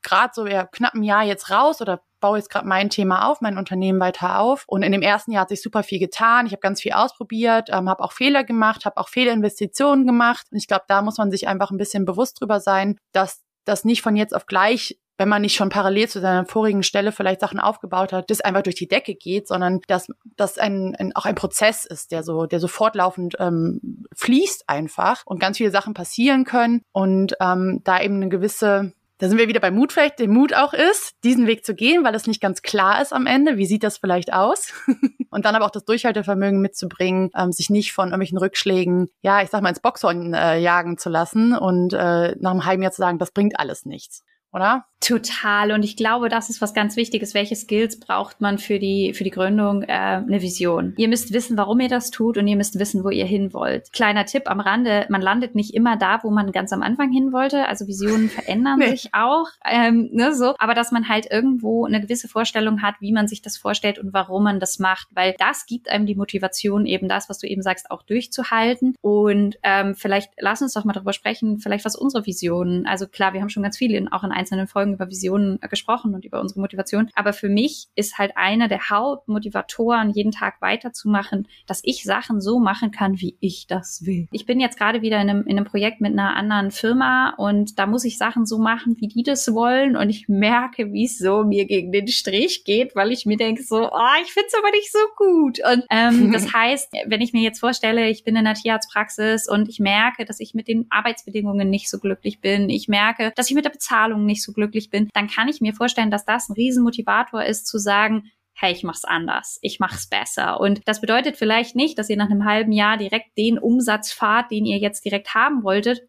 gerade 0.01 0.31
so 0.33 0.47
ja, 0.47 0.65
knapp 0.65 0.95
ein 0.95 1.03
Jahr 1.03 1.23
jetzt 1.23 1.51
raus 1.51 1.79
oder 1.81 2.01
baue 2.19 2.37
jetzt 2.37 2.49
gerade 2.49 2.67
mein 2.67 2.89
Thema 2.89 3.27
auf, 3.27 3.39
mein 3.41 3.57
Unternehmen 3.57 3.99
weiter 3.99 4.39
auf. 4.39 4.63
Und 4.65 4.81
in 4.81 4.91
dem 4.91 5.01
ersten 5.01 5.31
Jahr 5.31 5.41
hat 5.41 5.49
sich 5.49 5.61
super 5.61 5.83
viel 5.83 5.99
getan. 5.99 6.47
Ich 6.47 6.53
habe 6.53 6.61
ganz 6.61 6.81
viel 6.81 6.93
ausprobiert, 6.93 7.69
ähm, 7.71 7.87
habe 7.87 8.03
auch 8.03 8.13
Fehler 8.13 8.43
gemacht, 8.43 8.85
habe 8.85 8.97
auch 8.97 9.09
Fehlinvestitionen 9.09 10.07
gemacht. 10.07 10.47
Und 10.51 10.57
ich 10.57 10.67
glaube, 10.67 10.85
da 10.87 11.01
muss 11.01 11.17
man 11.17 11.29
sich 11.29 11.47
einfach 11.47 11.69
ein 11.69 11.77
bisschen 11.77 12.05
bewusst 12.05 12.41
drüber 12.41 12.59
sein, 12.59 12.97
dass 13.11 13.43
das 13.65 13.85
nicht 13.85 14.01
von 14.01 14.15
jetzt 14.15 14.35
auf 14.35 14.47
gleich 14.47 14.97
wenn 15.19 15.29
man 15.29 15.41
nicht 15.41 15.55
schon 15.55 15.69
parallel 15.69 16.07
zu 16.07 16.21
seiner 16.21 16.45
vorigen 16.45 16.81
Stelle 16.81 17.11
vielleicht 17.11 17.41
Sachen 17.41 17.59
aufgebaut 17.59 18.13
hat, 18.13 18.29
das 18.29 18.39
einfach 18.39 18.63
durch 18.63 18.75
die 18.75 18.87
Decke 18.87 19.15
geht, 19.15 19.49
sondern 19.49 19.81
dass 19.87 20.07
das 20.37 20.57
ein, 20.57 20.95
ein 20.95 21.13
auch 21.13 21.25
ein 21.25 21.35
Prozess 21.35 21.85
ist, 21.85 22.11
der 22.11 22.23
so, 22.23 22.45
der 22.45 22.61
so 22.61 22.69
fortlaufend 22.69 23.35
ähm, 23.37 24.05
fließt 24.15 24.63
einfach 24.67 25.23
und 25.25 25.39
ganz 25.39 25.57
viele 25.57 25.71
Sachen 25.71 25.93
passieren 25.93 26.45
können 26.45 26.81
und 26.93 27.35
ähm, 27.41 27.81
da 27.83 28.01
eben 28.01 28.15
eine 28.15 28.29
gewisse 28.29 28.93
da 29.21 29.27
sind 29.27 29.37
wir 29.37 29.49
wieder 29.49 29.59
bei 29.59 29.69
Mut 29.69 29.91
vielleicht, 29.91 30.19
den 30.19 30.31
Mut 30.31 30.53
auch 30.53 30.73
ist, 30.73 31.13
diesen 31.25 31.45
Weg 31.45 31.65
zu 31.65 31.75
gehen, 31.75 32.05
weil 32.05 32.15
es 32.15 32.25
nicht 32.25 32.41
ganz 32.41 32.61
klar 32.61 33.01
ist 33.01 33.11
am 33.11 33.25
Ende. 33.25 33.57
Wie 33.57 33.65
sieht 33.65 33.83
das 33.83 33.97
vielleicht 33.97 34.31
aus? 34.31 34.71
und 35.29 35.43
dann 35.43 35.55
aber 35.55 35.65
auch 35.65 35.71
das 35.71 35.83
Durchhaltevermögen 35.83 36.61
mitzubringen, 36.61 37.29
ähm, 37.35 37.51
sich 37.51 37.69
nicht 37.69 37.91
von 37.91 38.07
irgendwelchen 38.07 38.37
Rückschlägen, 38.37 39.09
ja, 39.21 39.41
ich 39.41 39.49
sag 39.49 39.61
mal, 39.61 39.67
ins 39.67 39.81
Boxhorn 39.81 40.33
äh, 40.33 40.59
jagen 40.59 40.97
zu 40.97 41.09
lassen 41.09 41.53
und 41.53 41.91
äh, 41.91 42.33
nach 42.39 42.51
einem 42.51 42.63
halben 42.63 42.81
Jahr 42.81 42.93
zu 42.93 43.01
sagen, 43.01 43.19
das 43.19 43.31
bringt 43.31 43.59
alles 43.59 43.83
nichts 43.83 44.23
oder? 44.51 44.85
Total. 44.99 45.71
Und 45.71 45.83
ich 45.83 45.95
glaube, 45.95 46.27
das 46.27 46.49
ist 46.49 46.61
was 46.61 46.73
ganz 46.73 46.97
Wichtiges. 46.97 47.33
Welche 47.33 47.55
Skills 47.55 47.99
braucht 47.99 48.41
man 48.41 48.57
für 48.57 48.79
die, 48.79 49.13
für 49.13 49.23
die 49.23 49.29
Gründung? 49.29 49.83
Äh, 49.83 49.87
eine 49.87 50.41
Vision. 50.41 50.93
Ihr 50.97 51.07
müsst 51.07 51.31
wissen, 51.31 51.57
warum 51.57 51.79
ihr 51.79 51.87
das 51.87 52.11
tut 52.11 52.37
und 52.37 52.47
ihr 52.47 52.57
müsst 52.57 52.77
wissen, 52.79 53.03
wo 53.05 53.09
ihr 53.09 53.25
hin 53.25 53.53
wollt. 53.53 53.93
Kleiner 53.93 54.25
Tipp 54.25 54.43
am 54.47 54.59
Rande. 54.59 55.05
Man 55.09 55.21
landet 55.21 55.55
nicht 55.55 55.73
immer 55.73 55.95
da, 55.95 56.19
wo 56.23 56.31
man 56.31 56.51
ganz 56.51 56.73
am 56.73 56.81
Anfang 56.81 57.11
hin 57.11 57.31
wollte. 57.31 57.67
Also 57.67 57.87
Visionen 57.87 58.29
verändern 58.29 58.79
nee. 58.79 58.89
sich 58.89 59.13
auch, 59.13 59.47
ähm, 59.65 60.09
ne, 60.11 60.35
so. 60.35 60.55
Aber 60.57 60.73
dass 60.73 60.91
man 60.91 61.07
halt 61.07 61.31
irgendwo 61.31 61.85
eine 61.85 62.01
gewisse 62.01 62.27
Vorstellung 62.27 62.81
hat, 62.81 62.95
wie 62.99 63.13
man 63.13 63.27
sich 63.27 63.41
das 63.41 63.57
vorstellt 63.57 63.99
und 63.99 64.11
warum 64.11 64.43
man 64.43 64.59
das 64.59 64.79
macht. 64.79 65.07
Weil 65.11 65.33
das 65.39 65.65
gibt 65.65 65.89
einem 65.89 66.07
die 66.07 66.15
Motivation, 66.15 66.85
eben 66.85 67.07
das, 67.07 67.29
was 67.29 67.39
du 67.39 67.47
eben 67.47 67.61
sagst, 67.61 67.89
auch 67.89 68.03
durchzuhalten. 68.03 68.95
Und 68.99 69.57
ähm, 69.63 69.95
vielleicht 69.95 70.31
lass 70.37 70.61
uns 70.61 70.73
doch 70.73 70.83
mal 70.83 70.93
darüber 70.93 71.13
sprechen, 71.13 71.59
vielleicht 71.59 71.85
was 71.85 71.95
unsere 71.95 72.25
Visionen. 72.25 72.85
Also 72.85 73.07
klar, 73.07 73.33
wir 73.33 73.39
haben 73.39 73.49
schon 73.49 73.63
ganz 73.63 73.77
viele 73.77 73.99
auch 74.11 74.23
in 74.23 74.31
einzelnen 74.39 74.67
Folgen 74.67 74.93
über 74.93 75.09
Visionen 75.09 75.59
gesprochen 75.69 76.15
und 76.15 76.25
über 76.25 76.39
unsere 76.39 76.59
Motivation. 76.59 77.09
Aber 77.15 77.33
für 77.33 77.49
mich 77.49 77.87
ist 77.95 78.17
halt 78.17 78.31
einer 78.35 78.67
der 78.67 78.89
Hauptmotivatoren, 78.89 80.11
jeden 80.11 80.31
Tag 80.31 80.61
weiterzumachen, 80.61 81.47
dass 81.67 81.81
ich 81.83 82.03
Sachen 82.03 82.41
so 82.41 82.59
machen 82.59 82.91
kann, 82.91 83.19
wie 83.19 83.37
ich 83.39 83.67
das 83.67 84.05
will. 84.05 84.27
Ich 84.31 84.45
bin 84.45 84.59
jetzt 84.59 84.77
gerade 84.77 85.01
wieder 85.01 85.21
in 85.21 85.29
einem, 85.29 85.41
in 85.45 85.57
einem 85.57 85.65
Projekt 85.65 86.01
mit 86.01 86.13
einer 86.13 86.35
anderen 86.35 86.71
Firma 86.71 87.33
und 87.37 87.77
da 87.77 87.85
muss 87.85 88.05
ich 88.05 88.17
Sachen 88.17 88.45
so 88.45 88.57
machen, 88.57 88.95
wie 88.99 89.07
die 89.07 89.23
das 89.23 89.53
wollen. 89.53 89.95
Und 89.95 90.09
ich 90.09 90.27
merke, 90.27 90.93
wie 90.93 91.05
es 91.05 91.17
so 91.17 91.43
mir 91.43 91.65
gegen 91.65 91.91
den 91.91 92.07
Strich 92.07 92.63
geht, 92.63 92.95
weil 92.95 93.11
ich 93.11 93.25
mir 93.25 93.37
denke 93.37 93.63
so, 93.63 93.89
oh, 93.91 94.21
ich 94.23 94.31
finde 94.31 94.47
es 94.47 94.57
aber 94.57 94.71
nicht 94.71 94.91
so 94.91 94.99
gut. 95.17 95.59
Und 95.65 95.85
ähm, 95.89 96.31
das 96.33 96.53
heißt, 96.53 96.91
wenn 97.07 97.21
ich 97.21 97.33
mir 97.33 97.41
jetzt 97.41 97.59
vorstelle, 97.59 98.09
ich 98.09 98.23
bin 98.23 98.35
in 98.35 98.45
einer 98.45 98.55
Tierarztpraxis 98.55 99.47
und 99.49 99.69
ich 99.69 99.79
merke, 99.79 100.25
dass 100.25 100.39
ich 100.39 100.53
mit 100.53 100.67
den 100.67 100.87
Arbeitsbedingungen 100.89 101.69
nicht 101.69 101.89
so 101.89 101.99
glücklich 101.99 102.41
bin. 102.41 102.69
Ich 102.69 102.87
merke, 102.87 103.33
dass 103.35 103.49
ich 103.49 103.55
mit 103.55 103.65
der 103.65 103.71
Bezahlung 103.71 104.25
nicht 104.29 104.43
so 104.43 104.53
glücklich 104.53 104.89
bin, 104.89 105.09
dann 105.13 105.27
kann 105.27 105.49
ich 105.49 105.59
mir 105.59 105.73
vorstellen, 105.73 106.11
dass 106.11 106.25
das 106.25 106.47
ein 106.47 106.53
Riesenmotivator 106.53 107.43
ist, 107.43 107.67
zu 107.67 107.77
sagen, 107.77 108.31
hey, 108.53 108.71
ich 108.73 108.83
mach's 108.83 109.05
anders, 109.05 109.59
ich 109.61 109.79
mach's 109.79 110.07
besser. 110.07 110.59
Und 110.59 110.81
das 110.85 111.01
bedeutet 111.01 111.37
vielleicht 111.37 111.75
nicht, 111.75 111.97
dass 111.97 112.09
ihr 112.09 112.17
nach 112.17 112.29
einem 112.29 112.45
halben 112.45 112.71
Jahr 112.71 112.97
direkt 112.97 113.37
den 113.37 113.57
Umsatz 113.57 114.11
fahrt, 114.11 114.51
den 114.51 114.65
ihr 114.65 114.77
jetzt 114.77 115.05
direkt 115.05 115.33
haben 115.33 115.63
wolltet, 115.63 116.01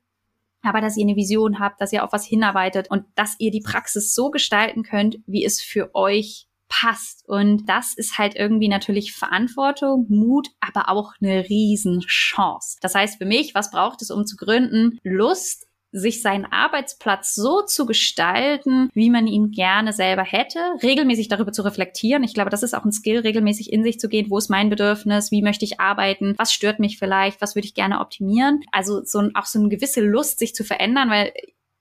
aber 0.63 0.81
dass 0.81 0.97
ihr 0.97 1.05
eine 1.05 1.17
Vision 1.17 1.59
habt, 1.59 1.81
dass 1.81 1.93
ihr 1.93 2.05
auf 2.05 2.13
was 2.13 2.25
hinarbeitet 2.25 2.91
und 2.91 3.05
dass 3.15 3.37
ihr 3.39 3.51
die 3.51 3.63
Praxis 3.63 4.15
so 4.15 4.31
gestalten 4.31 4.83
könnt, 4.83 5.19
wie 5.27 5.45
es 5.45 5.63
für 5.63 5.95
euch 5.95 6.47
passt. 6.69 7.29
Und 7.29 7.69
das 7.69 7.95
ist 7.95 8.19
halt 8.19 8.37
irgendwie 8.37 8.69
natürlich 8.69 9.13
Verantwortung, 9.13 10.07
Mut, 10.09 10.49
aber 10.61 10.89
auch 10.89 11.15
eine 11.21 11.49
Riesenchance. 11.49 12.79
Das 12.81 12.95
heißt 12.95 13.19
für 13.19 13.27
mich, 13.27 13.55
was 13.55 13.71
braucht 13.71 14.03
es, 14.03 14.11
um 14.11 14.25
zu 14.25 14.37
gründen? 14.37 14.99
Lust, 15.03 15.67
sich 15.93 16.23
seinen 16.23 16.47
Arbeitsplatz 16.47 17.35
so 17.35 17.63
zu 17.63 17.87
gestalten, 17.87 18.91
wie 18.95 19.11
man 19.11 19.27
ihn 19.27 19.51
gerne 19.51 19.93
selber 19.93 20.23
hätte, 20.23 20.59
regelmäßig 20.83 21.29
darüber 21.29 21.53
zu 21.53 21.63
reflektieren. 21.63 22.23
Ich 22.23 22.35
glaube, 22.35 22.51
das 22.51 22.63
ist 22.63 22.75
auch 22.75 22.85
ein 22.85 22.93
Skill, 22.93 23.21
regelmäßig 23.21 23.73
in 23.73 23.83
sich 23.83 23.99
zu 23.99 24.09
gehen. 24.09 24.31
Wo 24.31 24.39
ist 24.39 24.51
mein 24.51 24.71
Bedürfnis? 24.71 25.31
Wie 25.31 25.43
möchte 25.43 25.65
ich 25.65 25.81
arbeiten? 25.81 26.35
Was 26.39 26.53
stört 26.53 26.79
mich 26.79 26.99
vielleicht? 26.99 27.41
Was 27.41 27.55
würde 27.55 27.67
ich 27.67 27.75
gerne 27.75 28.01
optimieren? 28.01 28.61
Also 28.73 29.05
so 29.05 29.19
ein, 29.19 29.35
auch 29.35 29.47
so 29.47 29.59
eine 29.59 29.69
gewisse 29.69 30.01
Lust, 30.01 30.39
sich 30.39 30.55
zu 30.55 30.65
verändern, 30.65 31.11
weil 31.11 31.33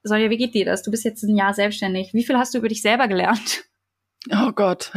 Sonja, 0.03 0.29
wie 0.29 0.37
geht 0.37 0.53
dir 0.53 0.65
das? 0.65 0.81
Du 0.81 0.91
bist 0.91 1.03
jetzt 1.03 1.23
ein 1.23 1.35
Jahr 1.35 1.53
selbstständig. 1.53 2.13
Wie 2.13 2.23
viel 2.23 2.37
hast 2.37 2.53
du 2.53 2.59
über 2.59 2.69
dich 2.69 2.81
selber 2.81 3.07
gelernt? 3.07 3.65
Oh 4.27 4.51
Gott, 4.51 4.91